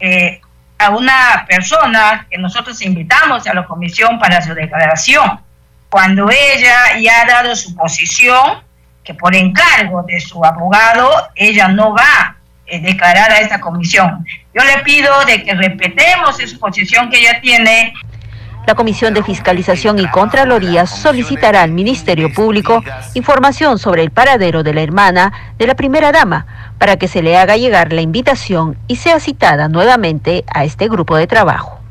eh, 0.00 0.40
a 0.78 0.90
una 0.90 1.44
persona 1.48 2.26
que 2.28 2.38
nosotros 2.38 2.82
invitamos 2.82 3.46
a 3.46 3.54
la 3.54 3.64
comisión 3.64 4.18
para 4.18 4.42
su 4.42 4.54
declaración. 4.54 5.40
Cuando 5.88 6.28
ella 6.30 6.98
ya 6.98 7.22
ha 7.22 7.26
dado 7.26 7.54
su 7.54 7.76
posición, 7.76 8.62
que 9.04 9.14
por 9.14 9.34
encargo 9.34 10.02
de 10.02 10.20
su 10.20 10.44
abogado, 10.44 11.10
ella 11.34 11.68
no 11.68 11.92
va 11.94 12.02
a 12.02 12.36
eh, 12.66 12.80
declarar 12.80 13.30
a 13.30 13.40
esta 13.40 13.60
comisión. 13.60 14.24
Yo 14.54 14.64
le 14.64 14.82
pido 14.84 15.12
de 15.26 15.42
que 15.42 15.54
respetemos 15.54 16.38
esa 16.40 16.58
posición 16.58 17.10
que 17.10 17.18
ella 17.18 17.40
tiene. 17.40 17.92
La 18.66 18.76
Comisión 18.76 19.12
de 19.12 19.24
Fiscalización 19.24 19.98
y 19.98 20.06
Contraloría 20.06 20.86
solicitará 20.86 21.62
al 21.62 21.72
Ministerio 21.72 22.32
Público 22.32 22.82
información 23.14 23.78
sobre 23.80 24.02
el 24.02 24.12
paradero 24.12 24.62
de 24.62 24.72
la 24.72 24.82
hermana 24.82 25.32
de 25.58 25.66
la 25.66 25.74
primera 25.74 26.12
dama 26.12 26.46
para 26.78 26.96
que 26.96 27.08
se 27.08 27.22
le 27.22 27.36
haga 27.36 27.56
llegar 27.56 27.92
la 27.92 28.02
invitación 28.02 28.76
y 28.86 28.96
sea 28.96 29.18
citada 29.18 29.68
nuevamente 29.68 30.44
a 30.46 30.64
este 30.64 30.88
grupo 30.88 31.16
de 31.16 31.26
trabajo. 31.26 31.81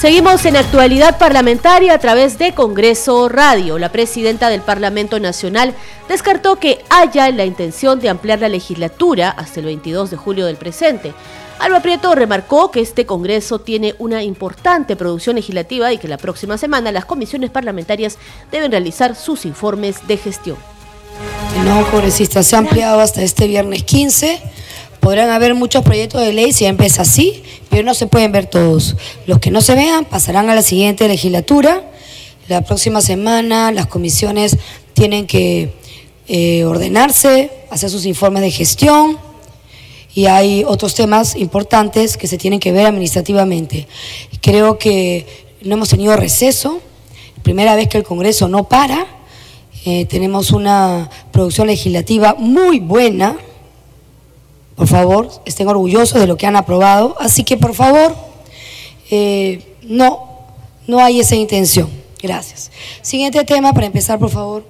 Seguimos 0.00 0.44
en 0.44 0.56
actualidad 0.56 1.18
parlamentaria 1.18 1.92
a 1.92 1.98
través 1.98 2.38
de 2.38 2.54
Congreso 2.54 3.28
Radio. 3.28 3.80
La 3.80 3.90
presidenta 3.90 4.48
del 4.48 4.60
Parlamento 4.60 5.18
Nacional 5.18 5.74
descartó 6.08 6.54
que 6.60 6.84
haya 6.88 7.28
la 7.32 7.44
intención 7.44 7.98
de 7.98 8.08
ampliar 8.08 8.38
la 8.38 8.48
legislatura 8.48 9.30
hasta 9.30 9.58
el 9.58 9.66
22 9.66 10.12
de 10.12 10.16
julio 10.16 10.46
del 10.46 10.56
presente. 10.56 11.14
Alba 11.58 11.80
Prieto 11.80 12.14
remarcó 12.14 12.70
que 12.70 12.80
este 12.80 13.06
Congreso 13.06 13.58
tiene 13.58 13.96
una 13.98 14.22
importante 14.22 14.94
producción 14.94 15.34
legislativa 15.34 15.92
y 15.92 15.98
que 15.98 16.06
la 16.06 16.16
próxima 16.16 16.58
semana 16.58 16.92
las 16.92 17.04
comisiones 17.04 17.50
parlamentarias 17.50 18.18
deben 18.52 18.70
realizar 18.70 19.16
sus 19.16 19.44
informes 19.44 20.06
de 20.06 20.16
gestión. 20.16 20.58
No, 21.64 21.84
congresista, 21.90 22.44
se 22.44 22.54
ha 22.54 22.60
ampliado 22.60 23.00
hasta 23.00 23.22
este 23.22 23.48
viernes 23.48 23.82
15. 23.82 24.42
Podrán 25.00 25.30
haber 25.30 25.54
muchos 25.54 25.84
proyectos 25.84 26.20
de 26.20 26.32
ley 26.32 26.52
si 26.52 26.64
empieza 26.64 27.02
así, 27.02 27.42
pero 27.70 27.82
no 27.82 27.94
se 27.94 28.06
pueden 28.06 28.32
ver 28.32 28.46
todos. 28.46 28.96
Los 29.26 29.38
que 29.38 29.50
no 29.50 29.60
se 29.60 29.74
vean 29.74 30.04
pasarán 30.04 30.50
a 30.50 30.54
la 30.54 30.62
siguiente 30.62 31.06
legislatura. 31.08 31.90
La 32.48 32.62
próxima 32.62 33.00
semana 33.00 33.72
las 33.72 33.86
comisiones 33.86 34.56
tienen 34.94 35.26
que 35.26 35.72
eh, 36.26 36.64
ordenarse, 36.64 37.50
hacer 37.70 37.90
sus 37.90 38.04
informes 38.06 38.42
de 38.42 38.50
gestión 38.50 39.18
y 40.14 40.26
hay 40.26 40.64
otros 40.64 40.94
temas 40.94 41.36
importantes 41.36 42.16
que 42.16 42.26
se 42.26 42.38
tienen 42.38 42.58
que 42.58 42.72
ver 42.72 42.86
administrativamente. 42.86 43.86
Creo 44.40 44.78
que 44.78 45.26
no 45.62 45.74
hemos 45.74 45.90
tenido 45.90 46.16
receso, 46.16 46.80
primera 47.42 47.76
vez 47.76 47.88
que 47.88 47.98
el 47.98 48.04
Congreso 48.04 48.48
no 48.48 48.64
para, 48.68 49.06
eh, 49.84 50.06
tenemos 50.06 50.50
una 50.50 51.08
producción 51.30 51.68
legislativa 51.68 52.34
muy 52.38 52.80
buena, 52.80 53.36
por 54.78 54.86
favor, 54.86 55.28
estén 55.44 55.66
orgullosos 55.66 56.20
de 56.20 56.28
lo 56.28 56.36
que 56.36 56.46
han 56.46 56.54
aprobado, 56.54 57.16
así 57.18 57.42
que 57.42 57.56
por 57.56 57.74
favor, 57.74 58.14
eh, 59.10 59.74
no, 59.82 60.46
no 60.86 61.00
hay 61.00 61.18
esa 61.18 61.34
intención. 61.34 61.90
Gracias. 62.22 62.70
Siguiente 63.02 63.42
tema 63.44 63.72
para 63.72 63.86
empezar, 63.86 64.20
por 64.20 64.30
favor. 64.30 64.64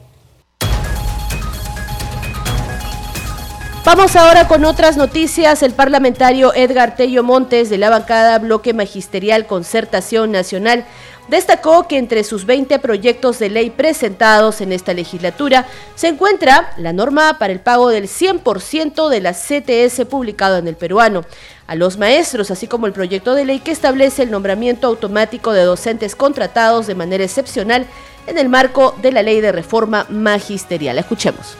Vamos 3.85 4.17
ahora 4.17 4.49
con 4.49 4.65
otras 4.65 4.97
noticias. 4.97 5.63
El 5.63 5.73
parlamentario 5.73 6.55
Edgar 6.55 6.97
Tello 6.97 7.23
Montes 7.23 7.69
de 7.69 7.77
la 7.77 7.91
bancada 7.91 8.39
Bloque 8.39 8.73
Magisterial 8.73 9.47
Concertación 9.47 10.33
Nacional 10.33 10.87
destacó 11.29 11.87
que 11.87 11.99
entre 11.99 12.25
sus 12.25 12.47
20 12.47 12.79
proyectos 12.79 13.39
de 13.39 13.51
ley 13.51 13.71
presentados 13.71 14.61
en 14.61 14.73
esta 14.73 14.95
legislatura 14.95 15.67
se 15.95 16.09
encuentra 16.09 16.73
la 16.79 16.93
norma 16.93 17.39
para 17.39 17.53
el 17.53 17.61
pago 17.61 17.89
del 17.89 18.05
100% 18.09 19.09
de 19.09 19.21
la 19.21 19.33
CTS 19.33 20.07
publicado 20.07 20.57
en 20.59 20.69
el 20.69 20.77
peruano 20.77 21.25
a 21.67 21.75
los 21.75 21.99
maestros, 21.99 22.51
así 22.51 22.67
como 22.67 22.87
el 22.87 22.93
proyecto 22.93 23.35
de 23.35 23.45
ley 23.45 23.61
que 23.61 23.71
establece 23.71 24.23
el 24.23 24.31
nombramiento 24.31 24.87
automático 24.87 25.53
de 25.53 25.65
docentes 25.65 26.17
contratados 26.17 26.87
de 26.87 26.95
manera 26.95 27.25
excepcional 27.25 27.87
en 28.27 28.39
el 28.39 28.49
marco 28.49 28.95
de 29.03 29.13
la 29.13 29.23
ley 29.23 29.41
de 29.41 29.53
reforma 29.53 30.07
magisterial. 30.09 30.99
Escuchemos. 30.99 31.57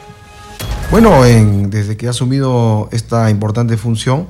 Bueno, 0.91 1.23
desde 1.23 1.99
que 1.99 2.07
he 2.07 2.09
asumido 2.09 2.89
esta 2.93 3.29
importante 3.29 3.77
función, 3.77 4.27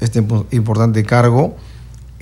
este 0.00 0.22
importante 0.50 1.02
cargo, 1.04 1.56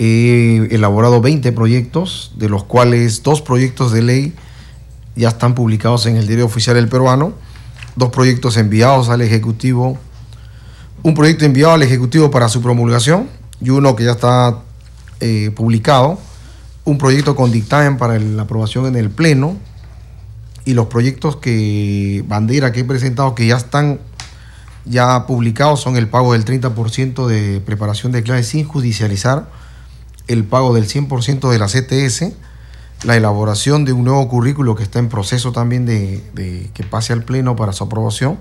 he 0.03 0.75
elaborado 0.75 1.21
20 1.21 1.53
proyectos, 1.53 2.33
de 2.37 2.49
los 2.49 2.65
cuales 2.65 3.23
dos 3.23 3.41
proyectos 3.41 3.93
de 3.93 4.03
ley 4.03 4.35
ya 5.15 5.29
están 5.29 5.55
publicados 5.55 6.07
en 6.07 6.17
el 6.17 6.27
diario 6.27 6.47
oficial 6.47 6.75
del 6.75 6.89
peruano, 6.89 7.35
dos 7.95 8.11
proyectos 8.11 8.57
enviados 8.57 9.09
al 9.11 9.21
Ejecutivo, 9.21 9.99
un 11.03 11.15
proyecto 11.15 11.45
enviado 11.45 11.75
al 11.75 11.83
Ejecutivo 11.83 12.31
para 12.31 12.49
su 12.49 12.61
promulgación 12.63 13.29
y 13.61 13.71
uno 13.71 13.95
que 13.95 14.05
ya 14.05 14.13
está 14.13 14.59
eh, 15.21 15.53
publicado, 15.55 16.19
un 16.85 16.99
proyecto 16.99 17.37
con 17.37 17.53
dictamen 17.53 17.97
para 17.97 18.19
la 18.19 18.43
aprobación 18.43 18.87
en 18.87 18.97
el 18.97 19.11
Pleno, 19.11 19.57
y 20.65 20.75
los 20.75 20.87
proyectos 20.87 21.37
que 21.37 22.25
bandera 22.27 22.73
que 22.73 22.81
he 22.81 22.85
presentado 22.85 23.35
que 23.35 23.47
ya 23.47 23.57
están 23.57 24.01
ya 24.85 25.27
publicados 25.27 25.81
son 25.81 25.97
el 25.97 26.09
pago 26.09 26.33
del 26.33 26.45
30% 26.45 27.27
de 27.27 27.61
preparación 27.61 28.13
de 28.13 28.23
clases 28.23 28.49
sin 28.49 28.65
judicializar, 28.65 29.49
el 30.29 30.45
pago 30.45 30.75
del 30.75 30.87
100% 30.87 31.51
de 31.51 31.59
la 31.59 31.67
CTS, 31.67 32.33
la 33.05 33.17
elaboración 33.17 33.85
de 33.85 33.93
un 33.93 34.05
nuevo 34.05 34.29
currículo 34.29 34.75
que 34.75 34.83
está 34.83 34.99
en 34.99 35.09
proceso 35.09 35.53
también 35.53 35.87
de, 35.87 36.71
que 36.73 36.85
pase 36.85 37.13
al 37.13 37.25
Pleno 37.25 37.57
para 37.57 37.73
su 37.73 37.85
aprobación, 37.85 38.39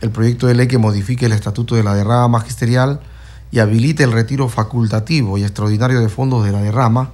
el 0.00 0.10
proyecto 0.10 0.46
de 0.46 0.54
ley 0.54 0.68
que 0.68 0.78
modifique 0.78 1.26
el 1.26 1.32
estatuto 1.32 1.74
de 1.74 1.82
la 1.82 1.94
derrama 1.94 2.28
magisterial 2.28 3.00
y 3.50 3.60
habilite 3.60 4.04
el 4.04 4.12
retiro 4.12 4.48
facultativo 4.48 5.38
y 5.38 5.42
extraordinario 5.42 6.00
de 6.00 6.08
fondos 6.08 6.44
de 6.44 6.52
la 6.52 6.60
derrama, 6.60 7.10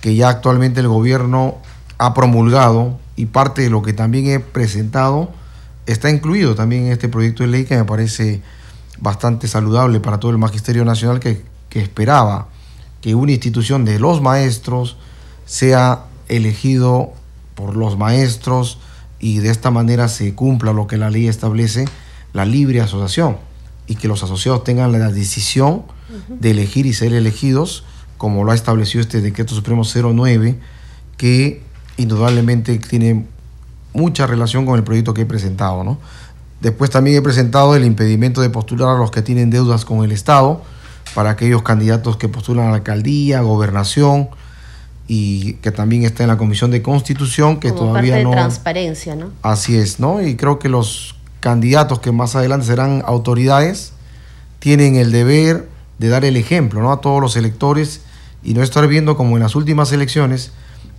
que 0.00 0.14
ya 0.14 0.28
actualmente 0.28 0.80
el 0.80 0.88
gobierno 0.88 1.56
ha 1.98 2.14
promulgado 2.14 2.98
y 3.16 3.26
parte 3.26 3.62
de 3.62 3.70
lo 3.70 3.82
que 3.82 3.92
también 3.92 4.26
he 4.26 4.40
presentado 4.40 5.32
está 5.86 6.10
incluido 6.10 6.54
también 6.54 6.86
en 6.86 6.92
este 6.92 7.08
proyecto 7.08 7.42
de 7.42 7.48
ley 7.48 7.64
que 7.64 7.76
me 7.76 7.84
parece 7.84 8.42
bastante 8.98 9.48
saludable 9.48 10.00
para 10.00 10.18
todo 10.18 10.30
el 10.30 10.38
Magisterio 10.38 10.84
Nacional 10.84 11.20
que, 11.20 11.54
esperaba 11.74 12.46
que 13.04 13.14
una 13.14 13.32
institución 13.32 13.84
de 13.84 13.98
los 13.98 14.22
maestros 14.22 14.96
sea 15.44 16.06
elegido 16.26 17.12
por 17.54 17.76
los 17.76 17.98
maestros 17.98 18.78
y 19.20 19.40
de 19.40 19.50
esta 19.50 19.70
manera 19.70 20.08
se 20.08 20.34
cumpla 20.34 20.72
lo 20.72 20.86
que 20.86 20.96
la 20.96 21.10
ley 21.10 21.28
establece, 21.28 21.84
la 22.32 22.46
libre 22.46 22.80
asociación, 22.80 23.36
y 23.86 23.96
que 23.96 24.08
los 24.08 24.22
asociados 24.22 24.64
tengan 24.64 24.90
la 24.90 25.10
decisión 25.10 25.82
de 26.30 26.52
elegir 26.52 26.86
y 26.86 26.94
ser 26.94 27.12
elegidos, 27.12 27.84
como 28.16 28.42
lo 28.42 28.52
ha 28.52 28.54
establecido 28.54 29.02
este 29.02 29.20
decreto 29.20 29.54
supremo 29.54 29.82
09, 29.84 30.58
que 31.18 31.62
indudablemente 31.98 32.78
tiene 32.78 33.26
mucha 33.92 34.26
relación 34.26 34.64
con 34.64 34.78
el 34.78 34.82
proyecto 34.82 35.12
que 35.12 35.20
he 35.20 35.26
presentado. 35.26 35.84
¿no? 35.84 35.98
Después 36.62 36.88
también 36.88 37.18
he 37.18 37.20
presentado 37.20 37.76
el 37.76 37.84
impedimento 37.84 38.40
de 38.40 38.48
postular 38.48 38.96
a 38.96 38.98
los 38.98 39.10
que 39.10 39.20
tienen 39.20 39.50
deudas 39.50 39.84
con 39.84 40.06
el 40.06 40.10
Estado, 40.10 40.62
para 41.14 41.30
aquellos 41.30 41.62
candidatos 41.62 42.16
que 42.16 42.28
postulan 42.28 42.66
a 42.66 42.70
la 42.70 42.76
alcaldía, 42.76 43.40
gobernación, 43.40 44.28
y 45.06 45.54
que 45.54 45.70
también 45.70 46.04
está 46.04 46.22
en 46.22 46.30
la 46.30 46.38
Comisión 46.38 46.70
de 46.70 46.82
Constitución, 46.82 47.60
que 47.60 47.72
todavía 47.72 48.14
parte 48.14 48.24
no... 48.24 48.30
De 48.30 48.36
transparencia, 48.36 49.14
¿no? 49.14 49.30
Así 49.42 49.76
es, 49.76 50.00
¿no? 50.00 50.22
Y 50.22 50.36
creo 50.36 50.58
que 50.58 50.68
los 50.68 51.14
candidatos 51.40 52.00
que 52.00 52.10
más 52.10 52.36
adelante 52.36 52.66
serán 52.66 53.02
autoridades 53.04 53.92
tienen 54.60 54.96
el 54.96 55.12
deber 55.12 55.68
de 55.98 56.08
dar 56.08 56.24
el 56.24 56.36
ejemplo, 56.36 56.80
¿no? 56.80 56.90
A 56.90 57.00
todos 57.00 57.20
los 57.20 57.36
electores 57.36 58.00
y 58.42 58.54
no 58.54 58.62
estar 58.62 58.86
viendo 58.88 59.16
como 59.16 59.36
en 59.36 59.42
las 59.42 59.54
últimas 59.54 59.92
elecciones 59.92 60.52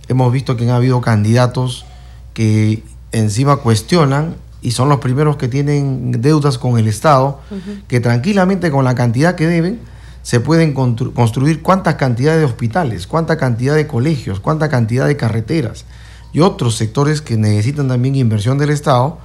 hemos 0.08 0.32
visto 0.32 0.56
que 0.56 0.70
ha 0.70 0.76
habido 0.76 1.00
candidatos 1.00 1.84
que 2.32 2.84
encima 3.12 3.56
cuestionan 3.56 4.36
y 4.62 4.70
son 4.70 4.88
los 4.88 5.00
primeros 5.00 5.36
que 5.36 5.48
tienen 5.48 6.12
deudas 6.20 6.58
con 6.58 6.78
el 6.78 6.86
Estado, 6.86 7.40
que 7.88 8.00
tranquilamente 8.00 8.70
con 8.70 8.84
la 8.84 8.94
cantidad 8.94 9.34
que 9.34 9.46
deben 9.46 9.80
se 10.26 10.40
pueden 10.40 10.72
construir 10.72 11.62
cuántas 11.62 11.94
cantidades 11.94 12.40
de 12.40 12.46
hospitales, 12.46 13.06
cuánta 13.06 13.36
cantidad 13.36 13.76
de 13.76 13.86
colegios, 13.86 14.40
cuánta 14.40 14.68
cantidad 14.68 15.06
de 15.06 15.16
carreteras 15.16 15.84
y 16.32 16.40
otros 16.40 16.74
sectores 16.74 17.22
que 17.22 17.36
necesitan 17.36 17.86
también 17.86 18.16
inversión 18.16 18.58
del 18.58 18.70
Estado 18.70 19.18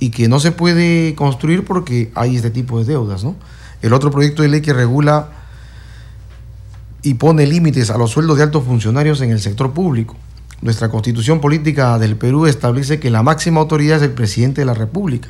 y 0.00 0.10
que 0.10 0.26
no 0.26 0.40
se 0.40 0.50
puede 0.50 1.14
construir 1.14 1.64
porque 1.64 2.10
hay 2.16 2.34
este 2.34 2.50
tipo 2.50 2.80
de 2.80 2.86
deudas. 2.86 3.22
¿no? 3.22 3.36
El 3.82 3.92
otro 3.92 4.10
proyecto 4.10 4.42
de 4.42 4.48
ley 4.48 4.60
que 4.60 4.72
regula 4.72 5.28
y 7.04 7.14
pone 7.14 7.46
límites 7.46 7.90
a 7.90 7.96
los 7.96 8.10
sueldos 8.10 8.38
de 8.38 8.42
altos 8.42 8.64
funcionarios 8.64 9.20
en 9.20 9.30
el 9.30 9.38
sector 9.38 9.70
público. 9.70 10.16
Nuestra 10.60 10.88
constitución 10.88 11.40
política 11.40 12.00
del 12.00 12.16
Perú 12.16 12.46
establece 12.46 12.98
que 12.98 13.10
la 13.10 13.22
máxima 13.22 13.60
autoridad 13.60 13.98
es 13.98 14.02
el 14.02 14.10
presidente 14.10 14.62
de 14.62 14.64
la 14.64 14.74
República, 14.74 15.28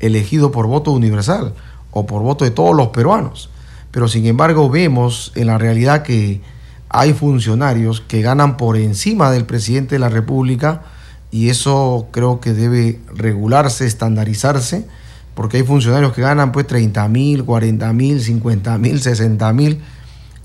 elegido 0.00 0.50
por 0.50 0.66
voto 0.66 0.90
universal 0.90 1.54
o 1.92 2.04
por 2.04 2.20
voto 2.20 2.44
de 2.44 2.50
todos 2.50 2.76
los 2.76 2.88
peruanos. 2.88 3.48
Pero 3.90 4.08
sin 4.08 4.26
embargo 4.26 4.68
vemos 4.68 5.32
en 5.34 5.46
la 5.46 5.58
realidad 5.58 6.02
que 6.02 6.40
hay 6.88 7.12
funcionarios 7.12 8.00
que 8.00 8.22
ganan 8.22 8.56
por 8.56 8.76
encima 8.76 9.30
del 9.30 9.44
presidente 9.44 9.96
de 9.96 9.98
la 9.98 10.08
República 10.08 10.82
y 11.30 11.48
eso 11.48 12.08
creo 12.12 12.40
que 12.40 12.52
debe 12.52 13.00
regularse, 13.14 13.86
estandarizarse, 13.86 14.86
porque 15.34 15.58
hay 15.58 15.62
funcionarios 15.64 16.12
que 16.12 16.22
ganan 16.22 16.52
pues 16.52 16.66
30 16.66 17.08
mil, 17.08 17.44
40 17.44 17.92
mil, 17.92 18.20
50 18.22 18.78
mil, 18.78 19.00
60 19.00 19.52
mil 19.52 19.80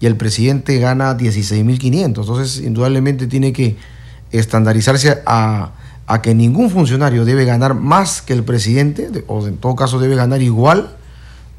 y 0.01 0.07
el 0.07 0.17
presidente 0.17 0.79
gana 0.79 1.13
16 1.13 1.63
mil 1.63 1.79
500. 1.79 2.27
Entonces 2.27 2.65
indudablemente 2.65 3.27
tiene 3.27 3.53
que 3.53 3.77
estandarizarse 4.31 5.21
a, 5.25 5.71
que 6.21 6.35
ningún 6.35 6.69
funcionario 6.69 7.23
debe 7.23 7.45
ganar 7.45 7.73
más 7.73 8.21
que 8.21 8.33
el 8.33 8.43
presidente, 8.43 9.23
o 9.27 9.47
en 9.47 9.55
todo 9.55 9.77
caso 9.77 9.97
debe 9.97 10.15
ganar 10.15 10.41
igual, 10.41 10.97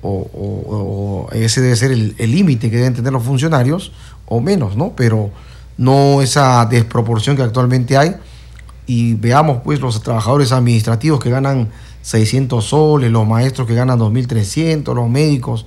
o, 0.03 1.29
ese 1.33 1.61
debe 1.61 1.77
ser 1.77 1.93
el 1.93 2.17
límite 2.19 2.71
que 2.71 2.77
deben 2.77 2.95
tener 2.95 3.13
los 3.13 3.23
funcionarios, 3.23 3.93
o 4.27 4.41
menos, 4.41 4.77
¿no? 4.77 4.95
Pero 4.97 5.31
no 5.77 6.23
esa 6.23 6.65
desproporción 6.67 7.37
que 7.37 7.43
actualmente 7.43 7.97
hay. 7.97 8.17
Y 8.87 9.15
veamos 9.15 9.61
pues 9.63 9.81
los 9.81 10.03
trabajadores 10.03 10.53
administrativos 10.53 11.21
que 11.21 11.31
ganan 11.31 11.69
600 12.03 12.65
soles, 12.65 13.11
los 13.11 13.27
maestros 13.27 13.67
que 13.67 13.75
ganan 13.75 13.99
2.300, 13.99 14.95
los 14.95 15.09
médicos 15.09 15.67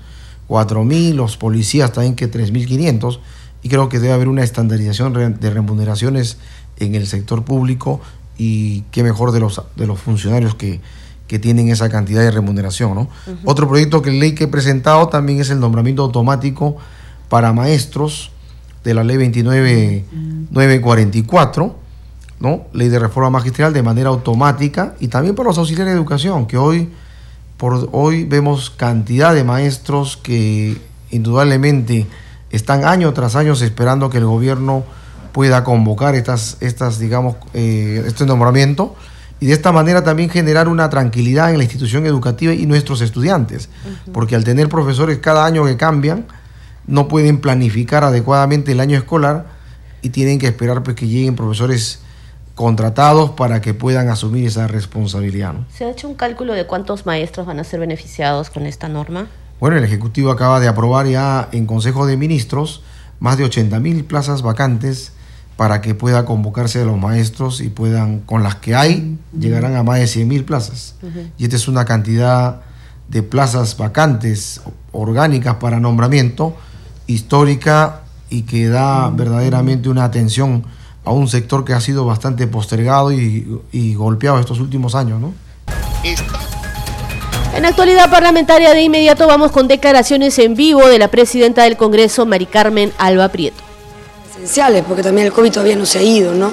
4.000, 0.49 1.13
los 1.13 1.37
policías 1.37 1.91
también 1.91 2.15
que 2.15 2.29
3.500. 2.29 3.19
Y 3.63 3.69
creo 3.69 3.89
que 3.89 3.99
debe 3.99 4.13
haber 4.13 4.27
una 4.27 4.43
estandarización 4.43 5.39
de 5.39 5.49
remuneraciones 5.49 6.37
en 6.77 6.93
el 6.93 7.07
sector 7.07 7.43
público 7.43 8.01
y 8.37 8.81
qué 8.91 9.01
mejor 9.01 9.31
de 9.31 9.39
los, 9.39 9.61
de 9.75 9.87
los 9.87 9.99
funcionarios 9.99 10.55
que, 10.55 10.81
tienen 11.39 11.69
esa 11.69 11.89
cantidad 11.89 12.21
de 12.21 12.29
remuneración. 12.31 13.07
Otro 13.43 13.67
proyecto 13.67 14.01
que 14.01 14.11
ley 14.11 14.33
que 14.33 14.45
he 14.45 14.47
presentado 14.47 15.07
también 15.07 15.41
es 15.41 15.49
el 15.49 15.59
nombramiento 15.59 16.03
automático 16.03 16.77
para 17.29 17.53
maestros 17.53 18.31
de 18.83 18.93
la 18.93 19.03
ley 19.03 19.17
29944, 19.17 21.75
¿no? 22.39 22.65
ley 22.73 22.89
de 22.89 22.99
reforma 22.99 23.31
magistral 23.31 23.73
de 23.73 23.81
manera 23.81 24.09
automática 24.09 24.93
y 24.99 25.07
también 25.07 25.35
para 25.35 25.49
los 25.49 25.57
auxiliares 25.57 25.93
de 25.93 25.99
educación, 25.99 26.45
que 26.45 26.57
hoy 26.57 26.91
por 27.57 27.89
hoy 27.93 28.25
vemos 28.25 28.69
cantidad 28.69 29.33
de 29.33 29.43
maestros 29.43 30.17
que 30.17 30.77
indudablemente 31.09 32.05
están 32.51 32.85
año 32.85 33.13
tras 33.13 33.35
año 33.35 33.53
esperando 33.53 34.09
que 34.09 34.17
el 34.17 34.25
gobierno 34.25 34.83
pueda 35.31 35.63
convocar 35.63 36.15
estas, 36.15 36.57
estas 36.61 36.99
digamos, 36.99 37.35
eh, 37.53 38.03
este 38.05 38.25
nombramiento 38.25 38.95
y 39.45 39.47
de 39.47 39.53
esta 39.53 39.71
manera 39.71 40.03
también 40.03 40.31
generar 40.31 40.67
una 40.67 40.89
tranquilidad 40.89 41.51
en 41.51 41.59
la 41.59 41.63
institución 41.65 42.07
educativa 42.07 42.51
y 42.51 42.65
nuestros 42.65 43.01
estudiantes, 43.01 43.69
porque 44.11 44.35
al 44.35 44.43
tener 44.43 44.69
profesores 44.69 45.19
cada 45.19 45.45
año 45.45 45.63
que 45.65 45.77
cambian, 45.77 46.25
no 46.87 47.07
pueden 47.07 47.39
planificar 47.39 48.03
adecuadamente 48.03 48.71
el 48.71 48.79
año 48.79 48.97
escolar 48.97 49.45
y 50.01 50.09
tienen 50.09 50.39
que 50.39 50.47
esperar 50.47 50.81
pues, 50.81 50.95
que 50.95 51.07
lleguen 51.07 51.35
profesores 51.35 51.99
contratados 52.55 53.29
para 53.29 53.61
que 53.61 53.75
puedan 53.75 54.09
asumir 54.09 54.47
esa 54.47 54.65
responsabilidad. 54.65 55.53
¿Se 55.71 55.85
ha 55.85 55.91
hecho 55.91 56.07
un 56.07 56.15
cálculo 56.15 56.53
de 56.53 56.65
cuántos 56.65 57.05
maestros 57.05 57.45
van 57.45 57.59
a 57.59 57.63
ser 57.63 57.79
beneficiados 57.79 58.49
con 58.49 58.65
esta 58.65 58.89
norma? 58.89 59.27
Bueno, 59.59 59.77
el 59.77 59.83
Ejecutivo 59.83 60.31
acaba 60.31 60.59
de 60.59 60.67
aprobar 60.67 61.05
ya 61.05 61.49
en 61.51 61.67
Consejo 61.67 62.07
de 62.07 62.17
Ministros 62.17 62.81
más 63.19 63.37
de 63.37 63.43
80 63.43 63.79
mil 63.79 64.05
plazas 64.05 64.41
vacantes 64.41 65.11
para 65.57 65.81
que 65.81 65.95
pueda 65.95 66.25
convocarse 66.25 66.81
a 66.81 66.85
los 66.85 66.97
maestros 66.97 67.61
y 67.61 67.69
puedan, 67.69 68.19
con 68.19 68.43
las 68.43 68.55
que 68.55 68.75
hay, 68.75 69.17
llegarán 69.37 69.75
a 69.75 69.83
más 69.83 69.99
de 69.99 70.07
100 70.07 70.27
mil 70.27 70.43
plazas. 70.43 70.95
Y 71.37 71.45
esta 71.45 71.55
es 71.55 71.67
una 71.67 71.85
cantidad 71.85 72.61
de 73.07 73.23
plazas 73.23 73.77
vacantes 73.77 74.61
orgánicas 74.91 75.55
para 75.55 75.79
nombramiento 75.79 76.55
histórica 77.07 78.01
y 78.29 78.41
que 78.43 78.67
da 78.67 79.09
verdaderamente 79.11 79.89
una 79.89 80.03
atención 80.03 80.65
a 81.05 81.11
un 81.11 81.27
sector 81.27 81.63
que 81.63 81.73
ha 81.73 81.81
sido 81.81 82.05
bastante 82.05 82.47
postergado 82.47 83.11
y, 83.11 83.93
golpeado 83.95 84.39
estos 84.39 84.59
últimos 84.59 84.95
años, 84.95 85.21
¿no? 85.21 85.33
En 87.53 87.65
actualidad 87.65 88.09
parlamentaria 88.11 88.73
de 88.73 88.81
inmediato 88.81 89.27
vamos 89.27 89.51
con 89.51 89.67
declaraciones 89.67 90.37
en 90.39 90.55
vivo 90.55 90.87
de 90.87 90.99
la 90.99 91.07
presidenta 91.09 91.63
del 91.63 91.77
Congreso, 91.77 92.25
Mari 92.25 92.47
Carmen 92.47 92.91
Alba 92.97 93.29
Prieto. 93.29 93.74
Esenciales, 94.45 94.83
porque 94.87 95.01
también 95.01 95.27
el 95.27 95.33
COVID 95.33 95.51
todavía 95.51 95.75
no 95.75 95.85
se 95.85 95.97
ha 95.97 96.03
ido, 96.03 96.33
¿no? 96.33 96.51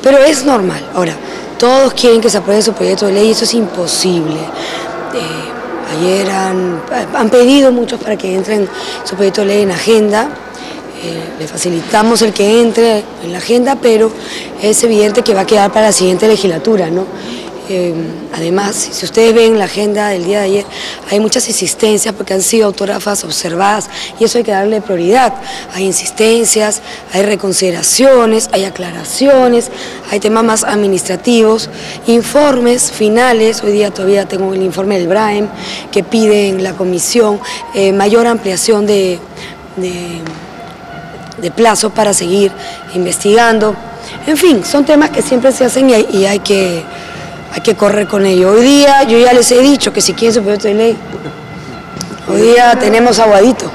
Pero 0.00 0.18
es 0.18 0.44
normal. 0.44 0.80
Ahora, 0.94 1.16
todos 1.58 1.92
quieren 1.92 2.20
que 2.20 2.30
se 2.30 2.38
apruebe 2.38 2.62
su 2.62 2.72
proyecto 2.72 3.06
de 3.06 3.12
ley 3.12 3.28
y 3.28 3.30
eso 3.32 3.44
es 3.44 3.54
imposible. 3.54 4.38
Eh, 5.14 5.98
ayer 5.98 6.30
han, 6.30 6.80
han 7.14 7.30
pedido 7.30 7.72
muchos 7.72 8.00
para 8.00 8.16
que 8.16 8.34
entren 8.34 8.68
su 9.04 9.16
proyecto 9.16 9.40
de 9.40 9.46
ley 9.48 9.62
en 9.62 9.72
agenda 9.72 10.28
eh, 11.04 11.34
le 11.36 11.48
facilitamos 11.48 12.22
el 12.22 12.32
que 12.32 12.60
entre 12.60 13.02
en 13.24 13.32
la 13.32 13.38
agenda, 13.38 13.74
pero 13.74 14.12
es 14.62 14.84
evidente 14.84 15.22
que 15.22 15.34
va 15.34 15.40
a 15.40 15.46
quedar 15.46 15.72
para 15.72 15.86
la 15.86 15.92
siguiente 15.92 16.28
legislatura, 16.28 16.90
¿no? 16.90 17.06
Eh, 17.68 17.94
además, 18.34 18.74
si 18.76 19.04
ustedes 19.04 19.34
ven 19.34 19.58
la 19.58 19.66
agenda 19.66 20.08
del 20.08 20.24
día 20.24 20.40
de 20.40 20.44
ayer, 20.44 20.66
hay 21.10 21.20
muchas 21.20 21.48
insistencias 21.48 22.14
porque 22.14 22.34
han 22.34 22.42
sido 22.42 22.66
autógrafas 22.66 23.24
observadas 23.24 23.88
y 24.18 24.24
eso 24.24 24.38
hay 24.38 24.44
que 24.44 24.50
darle 24.50 24.80
prioridad. 24.80 25.34
Hay 25.74 25.84
insistencias, 25.84 26.82
hay 27.12 27.22
reconsideraciones, 27.22 28.48
hay 28.52 28.64
aclaraciones, 28.64 29.70
hay 30.10 30.20
temas 30.20 30.44
más 30.44 30.64
administrativos, 30.64 31.70
informes 32.06 32.90
finales. 32.90 33.62
Hoy 33.62 33.72
día 33.72 33.90
todavía 33.90 34.26
tengo 34.26 34.54
el 34.54 34.62
informe 34.62 34.98
del 34.98 35.08
BRAEM 35.08 35.48
que 35.90 36.02
pide 36.02 36.48
en 36.48 36.62
la 36.62 36.72
comisión 36.72 37.40
eh, 37.74 37.92
mayor 37.92 38.26
ampliación 38.26 38.86
de 38.86 39.20
de 41.42 41.50
plazo 41.50 41.90
para 41.90 42.14
seguir 42.14 42.52
investigando. 42.94 43.74
En 44.26 44.36
fin, 44.36 44.64
son 44.64 44.84
temas 44.84 45.10
que 45.10 45.20
siempre 45.20 45.52
se 45.52 45.64
hacen 45.64 45.90
y 45.90 46.24
hay, 46.24 46.38
que, 46.38 46.82
hay 47.52 47.60
que 47.60 47.74
correr 47.74 48.06
con 48.06 48.24
ello. 48.24 48.52
Hoy 48.52 48.62
día 48.62 49.02
yo 49.02 49.18
ya 49.18 49.32
les 49.32 49.50
he 49.52 49.60
dicho 49.60 49.92
que 49.92 50.00
si 50.00 50.14
quieren 50.14 50.34
su 50.34 50.42
proyecto 50.42 50.68
de 50.68 50.74
ley, 50.74 50.96
hoy 52.28 52.40
día 52.40 52.74
tenemos 52.78 53.18
aguadito. 53.18 53.70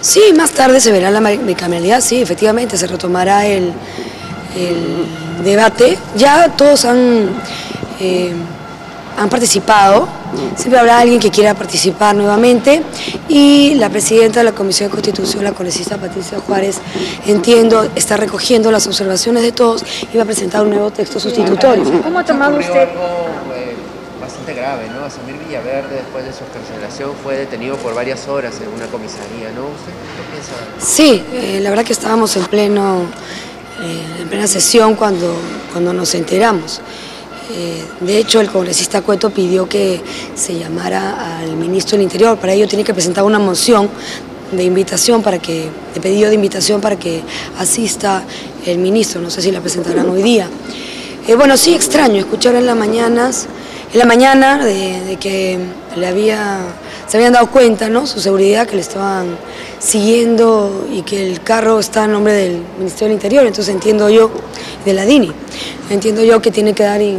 Sí, 0.00 0.20
más 0.36 0.50
tarde 0.50 0.80
se 0.80 0.92
verá 0.92 1.10
la 1.10 1.20
bicameralidad, 1.20 2.00
sí, 2.00 2.20
efectivamente, 2.20 2.76
se 2.76 2.86
retomará 2.86 3.46
el, 3.46 3.72
debate. 5.42 5.98
Ya 6.16 6.48
todos 6.50 6.84
han... 6.84 7.30
Eh, 8.00 8.34
han 9.16 9.28
participado, 9.28 10.08
siempre 10.56 10.78
habrá 10.78 10.98
alguien 10.98 11.20
que 11.20 11.30
quiera 11.30 11.54
participar 11.54 12.14
nuevamente 12.14 12.82
y 13.28 13.74
la 13.74 13.88
presidenta 13.88 14.40
de 14.40 14.44
la 14.44 14.52
Comisión 14.52 14.88
de 14.88 14.92
Constitución, 14.92 15.44
la 15.44 15.52
congresista 15.52 15.96
Patricia 15.96 16.38
Juárez, 16.40 16.80
entiendo, 17.26 17.88
está 17.94 18.16
recogiendo 18.16 18.70
las 18.70 18.86
observaciones 18.86 19.42
de 19.42 19.52
todos 19.52 19.84
y 20.12 20.16
va 20.16 20.24
a 20.24 20.26
presentar 20.26 20.62
un 20.62 20.70
nuevo 20.70 20.90
texto 20.90 21.20
sustitutorio. 21.20 21.84
¿Cómo 22.02 22.18
ha 22.18 22.24
tomado 22.24 22.58
usted? 22.58 22.82
Eh, 22.82 23.74
bastante 24.20 24.54
grave, 24.54 24.88
¿no? 24.88 25.08
Samir 25.10 25.36
Villaverde, 25.46 25.96
después 25.96 26.24
de 26.24 26.32
su 26.32 26.44
carcelación, 26.52 27.12
fue 27.22 27.36
detenido 27.36 27.76
por 27.76 27.94
varias 27.94 28.26
horas 28.26 28.54
en 28.60 28.68
una 28.68 28.86
comisaría, 28.86 29.50
¿no? 29.54 29.66
¿Usted 29.66 29.92
qué 30.16 30.32
piensa? 30.32 30.52
Sí, 30.78 31.22
eh, 31.32 31.60
la 31.60 31.70
verdad 31.70 31.84
que 31.84 31.92
estábamos 31.92 32.34
en 32.36 32.44
pleno, 32.46 33.02
eh, 33.80 34.22
en 34.22 34.28
plena 34.28 34.46
sesión 34.46 34.94
cuando, 34.96 35.34
cuando 35.72 35.92
nos 35.92 36.14
enteramos. 36.14 36.80
Eh, 37.50 37.84
de 38.00 38.18
hecho, 38.18 38.40
el 38.40 38.50
congresista 38.50 39.02
Cueto 39.02 39.30
pidió 39.30 39.68
que 39.68 40.00
se 40.34 40.58
llamara 40.58 41.38
al 41.38 41.56
ministro 41.56 41.96
del 41.96 42.04
Interior. 42.04 42.38
Para 42.38 42.54
ello 42.54 42.66
tiene 42.66 42.84
que 42.84 42.94
presentar 42.94 43.24
una 43.24 43.38
moción 43.38 43.90
de 44.50 44.64
invitación 44.64 45.22
para 45.22 45.38
que, 45.38 45.68
de 45.94 46.00
pedido 46.00 46.28
de 46.28 46.34
invitación 46.34 46.80
para 46.80 46.96
que 46.96 47.22
asista 47.58 48.24
el 48.66 48.78
ministro. 48.78 49.20
No 49.20 49.30
sé 49.30 49.42
si 49.42 49.50
la 49.50 49.60
presentarán 49.60 50.08
hoy 50.08 50.22
día. 50.22 50.48
Eh, 51.26 51.34
bueno, 51.34 51.56
sí, 51.56 51.74
extraño 51.74 52.20
escuchar 52.20 52.54
en 52.54 52.66
las 52.66 52.76
mañanas, 52.76 53.46
en 53.92 53.98
la 53.98 54.04
mañana 54.04 54.64
de, 54.64 55.16
que 55.20 55.58
le 55.96 56.06
había, 56.06 56.58
se 57.06 57.16
habían 57.16 57.32
dado 57.32 57.50
cuenta, 57.50 57.88
¿no? 57.88 58.06
Su 58.06 58.20
seguridad, 58.20 58.66
que 58.66 58.76
le 58.76 58.82
estaban 58.82 59.36
siguiendo 59.78 60.86
y 60.90 61.02
que 61.02 61.30
el 61.30 61.42
carro 61.42 61.78
está 61.78 62.04
en 62.04 62.12
nombre 62.12 62.32
del 62.32 62.62
Ministerio 62.78 63.08
del 63.08 63.14
Interior. 63.14 63.46
Entonces 63.46 63.74
entiendo 63.74 64.08
yo, 64.08 64.30
de 64.84 64.92
la 64.92 65.04
DINI, 65.04 65.32
entiendo 65.90 66.22
yo 66.22 66.40
que 66.40 66.50
tiene 66.50 66.74
que 66.74 66.82
dar 66.82 67.00
eh, 67.00 67.18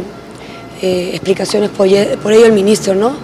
explicaciones 0.82 1.70
por, 1.70 1.86
ello 1.86 2.46
el 2.46 2.52
ministro, 2.52 2.94
¿no? 2.94 3.16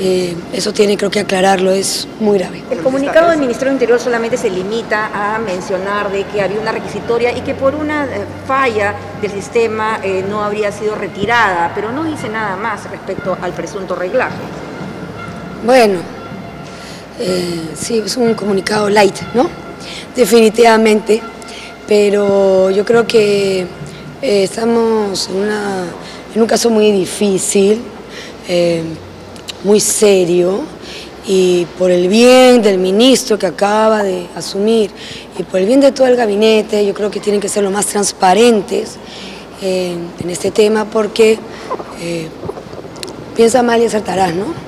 Eh, 0.00 0.36
eso 0.52 0.72
tiene 0.72 0.96
creo 0.96 1.10
que 1.10 1.18
aclararlo, 1.18 1.72
es 1.72 2.06
muy 2.20 2.38
grave. 2.38 2.62
El 2.70 2.78
comunicado 2.78 3.30
del 3.30 3.40
Ministerio 3.40 3.70
del 3.70 3.74
Interior 3.74 3.98
solamente 3.98 4.36
se 4.36 4.48
limita 4.48 5.10
a 5.12 5.38
mencionar 5.40 6.12
de 6.12 6.22
que 6.24 6.40
había 6.40 6.60
una 6.60 6.70
requisitoria 6.70 7.36
y 7.36 7.40
que 7.40 7.54
por 7.54 7.74
una 7.74 8.04
eh, 8.04 8.24
falla 8.46 8.94
del 9.20 9.32
sistema 9.32 10.00
no 10.28 10.44
habría 10.44 10.70
sido 10.70 10.94
retirada, 10.94 11.72
pero 11.74 11.90
no 11.90 12.04
dice 12.04 12.28
nada 12.28 12.56
más 12.56 12.88
respecto 12.90 13.36
al 13.42 13.52
presunto 13.52 13.96
reglaje. 13.96 14.36
Bueno, 15.64 16.00
sí, 17.74 18.02
es 18.04 18.16
un 18.16 18.34
comunicado 18.34 18.88
light, 18.88 19.16
¿no? 19.34 19.48
Definitivamente, 20.14 21.20
pero 21.86 22.70
yo 22.70 22.84
creo 22.84 23.06
que 23.06 23.66
estamos 24.22 25.28
en 25.28 25.36
una 25.36 25.84
un 26.40 26.46
caso 26.46 26.70
muy 26.70 26.92
difícil, 26.92 27.80
eh, 28.48 28.82
muy 29.64 29.80
serio, 29.80 30.60
y 31.26 31.66
por 31.78 31.90
el 31.90 32.08
bien 32.08 32.62
del 32.62 32.78
ministro 32.78 33.38
que 33.38 33.46
acaba 33.46 34.02
de 34.02 34.26
asumir 34.34 34.90
y 35.38 35.42
por 35.42 35.60
el 35.60 35.66
bien 35.66 35.80
de 35.80 35.92
todo 35.92 36.06
el 36.06 36.16
gabinete, 36.16 36.86
yo 36.86 36.94
creo 36.94 37.10
que 37.10 37.20
tienen 37.20 37.40
que 37.40 37.48
ser 37.48 37.62
lo 37.62 37.70
más 37.70 37.86
transparentes 37.86 38.96
eh, 39.60 39.94
en 40.20 40.30
este 40.30 40.50
tema 40.50 40.86
porque 40.86 41.38
eh, 42.00 42.28
piensa 43.36 43.62
mal 43.62 43.82
y 43.82 43.86
acertarás, 43.86 44.34
¿no? 44.34 44.67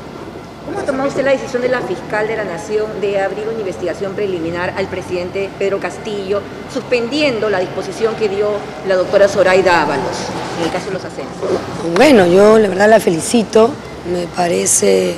¿Cómo 0.80 0.92
tomó 0.92 1.08
usted 1.08 1.24
la 1.24 1.32
decisión 1.32 1.60
de 1.60 1.68
la 1.68 1.82
fiscal 1.82 2.26
de 2.26 2.36
la 2.36 2.44
Nación 2.44 3.02
de 3.02 3.20
abrir 3.20 3.46
una 3.46 3.58
investigación 3.58 4.14
preliminar 4.14 4.72
al 4.78 4.86
presidente 4.86 5.50
Pedro 5.58 5.78
Castillo, 5.78 6.40
suspendiendo 6.72 7.50
la 7.50 7.58
disposición 7.58 8.14
que 8.14 8.30
dio 8.30 8.52
la 8.88 8.96
doctora 8.96 9.28
Zoraida 9.28 9.82
Ábalos 9.82 10.16
en 10.58 10.64
el 10.64 10.72
caso 10.72 10.86
de 10.86 10.92
los 10.92 11.04
ascensos? 11.04 11.50
Bueno, 11.94 12.26
yo 12.26 12.58
la 12.58 12.68
verdad 12.68 12.88
la 12.88 12.98
felicito, 12.98 13.70
me 14.10 14.26
parece 14.28 15.16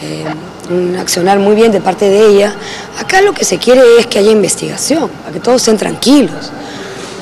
eh, 0.00 0.24
un 0.70 0.94
accionar 0.96 1.40
muy 1.40 1.56
bien 1.56 1.72
de 1.72 1.80
parte 1.80 2.08
de 2.08 2.28
ella. 2.28 2.54
Acá 3.00 3.20
lo 3.20 3.32
que 3.32 3.44
se 3.44 3.58
quiere 3.58 3.82
es 3.98 4.06
que 4.06 4.20
haya 4.20 4.30
investigación, 4.30 5.08
para 5.08 5.32
que 5.32 5.40
todos 5.40 5.60
estén 5.60 5.76
tranquilos, 5.76 6.52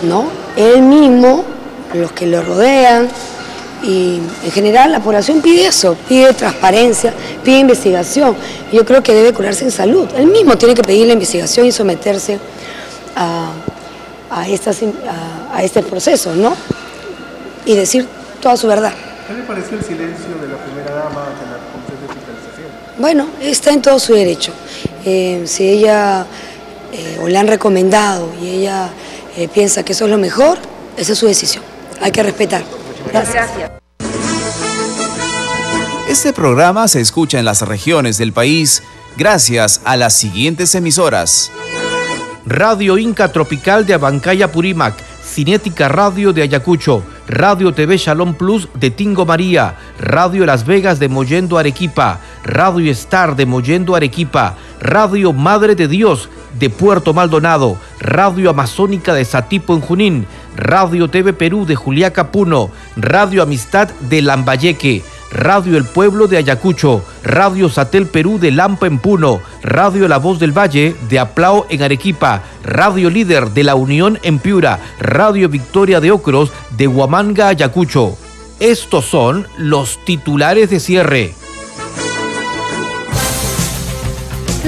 ¿no? 0.02 0.26
Él 0.56 0.82
mismo, 0.82 1.42
los 1.94 2.12
que 2.12 2.26
lo 2.26 2.42
rodean, 2.42 3.08
y 3.82 4.20
en 4.44 4.50
general 4.50 4.90
la 4.90 5.00
población 5.00 5.40
pide 5.40 5.66
eso, 5.66 5.96
pide 6.08 6.32
transparencia, 6.32 7.14
pide 7.44 7.58
investigación. 7.58 8.36
Yo 8.72 8.84
creo 8.84 9.02
que 9.02 9.14
debe 9.14 9.32
curarse 9.32 9.64
en 9.64 9.70
salud. 9.70 10.08
Él 10.16 10.26
mismo 10.26 10.56
tiene 10.56 10.74
que 10.74 10.82
pedir 10.82 11.06
la 11.06 11.12
investigación 11.12 11.66
y 11.66 11.72
someterse 11.72 12.38
a, 13.14 13.52
a, 14.30 14.48
estas, 14.48 14.80
a, 15.52 15.62
este 15.62 15.82
proceso, 15.82 16.34
¿no? 16.34 16.56
Y 17.64 17.74
decir 17.74 18.06
toda 18.40 18.56
su 18.56 18.66
verdad. 18.66 18.92
¿Qué 19.26 19.34
le 19.34 19.42
pareció 19.42 19.78
el 19.78 19.84
silencio 19.84 20.38
de 20.40 20.48
la 20.48 20.56
primera 20.58 20.94
dama 20.94 21.26
ante 21.26 21.44
la 21.44 21.58
Comisión 21.70 22.00
de 22.00 22.14
Fiscalización? 22.14 22.68
Bueno, 22.98 23.28
está 23.40 23.72
en 23.72 23.82
todo 23.82 23.98
su 23.98 24.14
derecho. 24.14 24.52
Eh, 25.04 25.42
si 25.46 25.68
ella, 25.68 26.26
eh, 26.92 27.18
o 27.22 27.28
le 27.28 27.38
han 27.38 27.46
recomendado 27.46 28.30
y 28.42 28.48
ella 28.48 28.90
eh, 29.36 29.48
piensa 29.48 29.84
que 29.84 29.92
eso 29.92 30.06
es 30.06 30.10
lo 30.10 30.18
mejor, 30.18 30.58
esa 30.96 31.12
es 31.12 31.18
su 31.18 31.26
decisión. 31.26 31.62
Hay 32.00 32.10
que 32.10 32.22
respetar. 32.22 32.62
Gracias. 33.06 33.50
Este 36.08 36.32
programa 36.32 36.88
se 36.88 37.00
escucha 37.00 37.38
en 37.38 37.44
las 37.44 37.62
regiones 37.62 38.18
del 38.18 38.32
país 38.32 38.82
gracias 39.16 39.80
a 39.84 39.96
las 39.96 40.14
siguientes 40.14 40.74
emisoras. 40.74 41.52
Radio 42.46 42.96
Inca 42.96 43.30
Tropical 43.30 43.84
de 43.84 43.94
Abancaya 43.94 44.50
Purímac, 44.50 44.94
Cinética 45.22 45.88
Radio 45.88 46.32
de 46.32 46.42
Ayacucho, 46.42 47.02
Radio 47.28 47.74
TV 47.74 47.98
Shalom 47.98 48.34
Plus 48.34 48.68
de 48.74 48.90
Tingo 48.90 49.26
María, 49.26 49.76
Radio 50.00 50.46
Las 50.46 50.64
Vegas 50.64 50.98
de 50.98 51.10
Mollendo 51.10 51.58
Arequipa, 51.58 52.20
Radio 52.42 52.90
Star 52.92 53.36
de 53.36 53.44
Mollendo 53.44 53.94
Arequipa, 53.94 54.56
Radio 54.80 55.34
Madre 55.34 55.74
de 55.74 55.88
Dios 55.88 56.30
de 56.58 56.70
Puerto 56.70 57.12
Maldonado, 57.12 57.76
Radio 58.00 58.48
Amazónica 58.48 59.12
de 59.12 59.24
Satipo 59.26 59.74
en 59.74 59.80
Junín, 59.82 60.26
Radio 60.58 61.08
TV 61.08 61.32
Perú 61.32 61.64
de 61.64 61.76
Juliaca 61.76 62.32
Puno, 62.32 62.70
Radio 62.96 63.44
Amistad 63.44 63.88
de 64.10 64.20
Lambayeque, 64.22 65.04
Radio 65.30 65.76
El 65.76 65.84
Pueblo 65.84 66.26
de 66.26 66.36
Ayacucho, 66.36 67.04
Radio 67.22 67.68
Satel 67.68 68.06
Perú 68.06 68.40
de 68.40 68.50
Lampa 68.50 68.88
en 68.88 68.98
Puno, 68.98 69.40
Radio 69.62 70.08
La 70.08 70.18
Voz 70.18 70.40
del 70.40 70.56
Valle 70.56 70.96
de 71.08 71.20
Aplao 71.20 71.66
en 71.70 71.82
Arequipa, 71.84 72.42
Radio 72.64 73.08
Líder 73.08 73.50
de 73.50 73.62
La 73.62 73.76
Unión 73.76 74.18
en 74.24 74.40
Piura, 74.40 74.80
Radio 74.98 75.48
Victoria 75.48 76.00
de 76.00 76.10
Ocros 76.10 76.50
de 76.76 76.88
Huamanga, 76.88 77.48
Ayacucho. 77.48 78.18
Estos 78.58 79.04
son 79.04 79.46
los 79.58 80.04
titulares 80.04 80.70
de 80.70 80.80
cierre. 80.80 81.34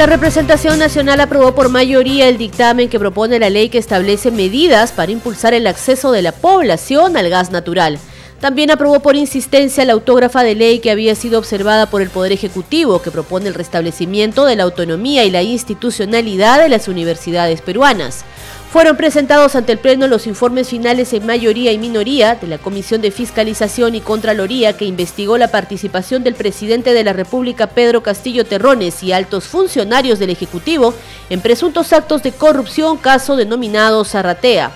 La 0.00 0.06
representación 0.06 0.78
nacional 0.78 1.20
aprobó 1.20 1.54
por 1.54 1.68
mayoría 1.68 2.26
el 2.26 2.38
dictamen 2.38 2.88
que 2.88 2.98
propone 2.98 3.38
la 3.38 3.50
ley 3.50 3.68
que 3.68 3.76
establece 3.76 4.30
medidas 4.30 4.92
para 4.92 5.12
impulsar 5.12 5.52
el 5.52 5.66
acceso 5.66 6.10
de 6.10 6.22
la 6.22 6.32
población 6.32 7.18
al 7.18 7.28
gas 7.28 7.50
natural. 7.50 7.98
También 8.40 8.70
aprobó 8.70 9.00
por 9.00 9.14
insistencia 9.14 9.84
la 9.84 9.92
autógrafa 9.92 10.42
de 10.42 10.54
ley 10.54 10.78
que 10.78 10.90
había 10.90 11.14
sido 11.14 11.38
observada 11.38 11.90
por 11.90 12.00
el 12.00 12.08
Poder 12.08 12.32
Ejecutivo, 12.32 13.02
que 13.02 13.10
propone 13.10 13.48
el 13.48 13.54
restablecimiento 13.54 14.46
de 14.46 14.56
la 14.56 14.62
autonomía 14.62 15.26
y 15.26 15.30
la 15.30 15.42
institucionalidad 15.42 16.62
de 16.62 16.70
las 16.70 16.88
universidades 16.88 17.60
peruanas. 17.60 18.24
Fueron 18.72 18.96
presentados 18.96 19.56
ante 19.56 19.72
el 19.72 19.78
Pleno 19.78 20.06
los 20.06 20.28
informes 20.28 20.68
finales 20.68 21.12
en 21.12 21.26
mayoría 21.26 21.72
y 21.72 21.78
minoría 21.78 22.36
de 22.36 22.46
la 22.46 22.58
Comisión 22.58 23.00
de 23.00 23.10
Fiscalización 23.10 23.96
y 23.96 24.00
Contraloría 24.00 24.76
que 24.76 24.84
investigó 24.84 25.36
la 25.38 25.48
participación 25.48 26.22
del 26.22 26.36
presidente 26.36 26.92
de 26.92 27.02
la 27.02 27.12
República 27.12 27.66
Pedro 27.66 28.04
Castillo 28.04 28.46
Terrones 28.46 29.02
y 29.02 29.10
altos 29.10 29.48
funcionarios 29.48 30.20
del 30.20 30.30
Ejecutivo 30.30 30.94
en 31.30 31.40
presuntos 31.40 31.92
actos 31.92 32.22
de 32.22 32.30
corrupción 32.30 32.96
caso 32.96 33.34
denominado 33.34 34.04
Zarratea. 34.04 34.70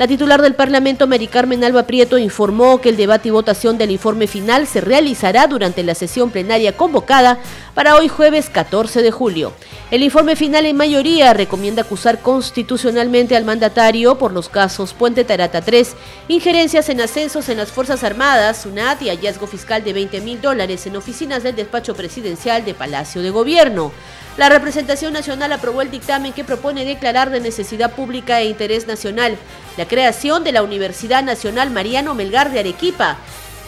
La 0.00 0.06
titular 0.06 0.40
del 0.40 0.54
Parlamento, 0.54 1.06
Mari 1.06 1.26
Carmen 1.26 1.62
Alba 1.62 1.82
Prieto, 1.82 2.16
informó 2.16 2.80
que 2.80 2.88
el 2.88 2.96
debate 2.96 3.28
y 3.28 3.32
votación 3.32 3.76
del 3.76 3.90
informe 3.90 4.26
final 4.28 4.66
se 4.66 4.80
realizará 4.80 5.46
durante 5.46 5.82
la 5.82 5.94
sesión 5.94 6.30
plenaria 6.30 6.74
convocada 6.74 7.38
para 7.74 7.96
hoy 7.96 8.08
jueves 8.08 8.50
14 8.50 9.02
de 9.02 9.10
julio. 9.10 9.52
El 9.90 10.02
informe 10.02 10.36
final 10.36 10.66
en 10.66 10.76
mayoría 10.76 11.32
recomienda 11.34 11.82
acusar 11.82 12.20
constitucionalmente 12.20 13.36
al 13.36 13.44
mandatario 13.44 14.18
por 14.18 14.32
los 14.32 14.48
casos 14.48 14.92
Puente 14.94 15.24
Tarata 15.24 15.62
3, 15.62 15.96
injerencias 16.28 16.88
en 16.88 17.00
ascensos 17.00 17.48
en 17.48 17.58
las 17.58 17.72
Fuerzas 17.72 18.04
Armadas, 18.04 18.62
SUNAT 18.62 19.02
y 19.02 19.08
hallazgo 19.08 19.46
fiscal 19.46 19.82
de 19.82 19.92
20 19.92 20.20
mil 20.20 20.40
dólares 20.40 20.86
en 20.86 20.96
oficinas 20.96 21.42
del 21.42 21.56
despacho 21.56 21.94
presidencial 21.94 22.64
de 22.64 22.74
Palacio 22.74 23.22
de 23.22 23.30
Gobierno. 23.30 23.92
La 24.36 24.48
representación 24.48 25.12
nacional 25.12 25.52
aprobó 25.52 25.82
el 25.82 25.90
dictamen 25.90 26.32
que 26.32 26.44
propone 26.44 26.84
declarar 26.84 27.30
de 27.30 27.40
necesidad 27.40 27.92
pública 27.92 28.40
e 28.40 28.46
interés 28.46 28.86
nacional 28.86 29.36
la 29.76 29.88
creación 29.88 30.44
de 30.44 30.52
la 30.52 30.62
Universidad 30.62 31.22
Nacional 31.22 31.70
Mariano 31.70 32.14
Melgar 32.14 32.52
de 32.52 32.60
Arequipa. 32.60 33.18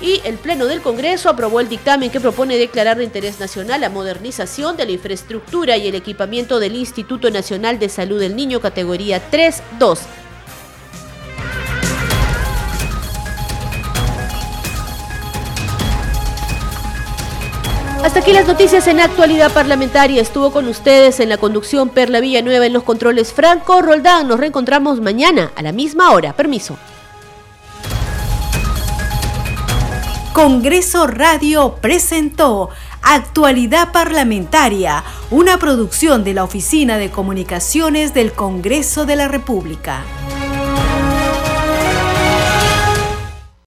Y 0.03 0.21
el 0.25 0.37
Pleno 0.37 0.67
del 0.67 0.83
Congreso 0.83 1.31
aprobó 1.31 1.61
el 1.61 1.69
dictamen 1.69 2.11
que 2.11 2.21
propone 2.21 2.59
declarar 2.59 2.99
de 2.99 3.05
interés 3.05 3.39
nacional 3.39 3.81
la 3.81 3.89
modernización 3.89 4.77
de 4.77 4.85
la 4.85 4.93
infraestructura 4.93 5.77
y 5.77 5.87
el 5.87 5.95
equipamiento 5.95 6.59
del 6.59 6.75
Instituto 6.75 7.31
Nacional 7.31 7.79
de 7.79 7.89
Salud 7.89 8.19
del 8.19 8.35
Niño 8.35 8.61
categoría 8.61 9.23
3-2 9.31 10.01
Hasta 18.03 18.19
aquí 18.19 18.33
las 18.33 18.49
noticias 18.49 18.89
en 18.89 18.99
actualidad 18.99 19.53
parlamentaria. 19.53 20.21
Estuvo 20.21 20.51
con 20.51 20.67
ustedes 20.67 21.21
en 21.21 21.29
la 21.29 21.39
conducción 21.39 21.89
Perla 21.89 22.19
Villanueva 22.19 22.67
en 22.67 22.73
los 22.73 22.83
controles 22.83 23.33
Franco 23.33 23.81
Roldán. 23.81 24.27
Nos 24.27 24.41
reencontramos 24.41 25.01
mañana 25.01 25.53
a 25.55 25.63
la 25.63 25.71
misma 25.71 26.11
hora. 26.11 26.33
Permiso. 26.33 26.77
Congreso 30.33 31.07
Radio 31.07 31.77
presentó 31.83 32.71
Actualidad 33.03 33.93
Parlamentaria, 33.93 35.05
una 35.31 35.59
producción 35.59 36.25
de 36.25 36.33
la 36.33 36.43
Oficina 36.43 36.97
de 36.97 37.11
Comunicaciones 37.11 38.15
del 38.15 38.33
Congreso 38.33 39.05
de 39.05 39.17
la 39.17 39.29
República. 39.29 40.03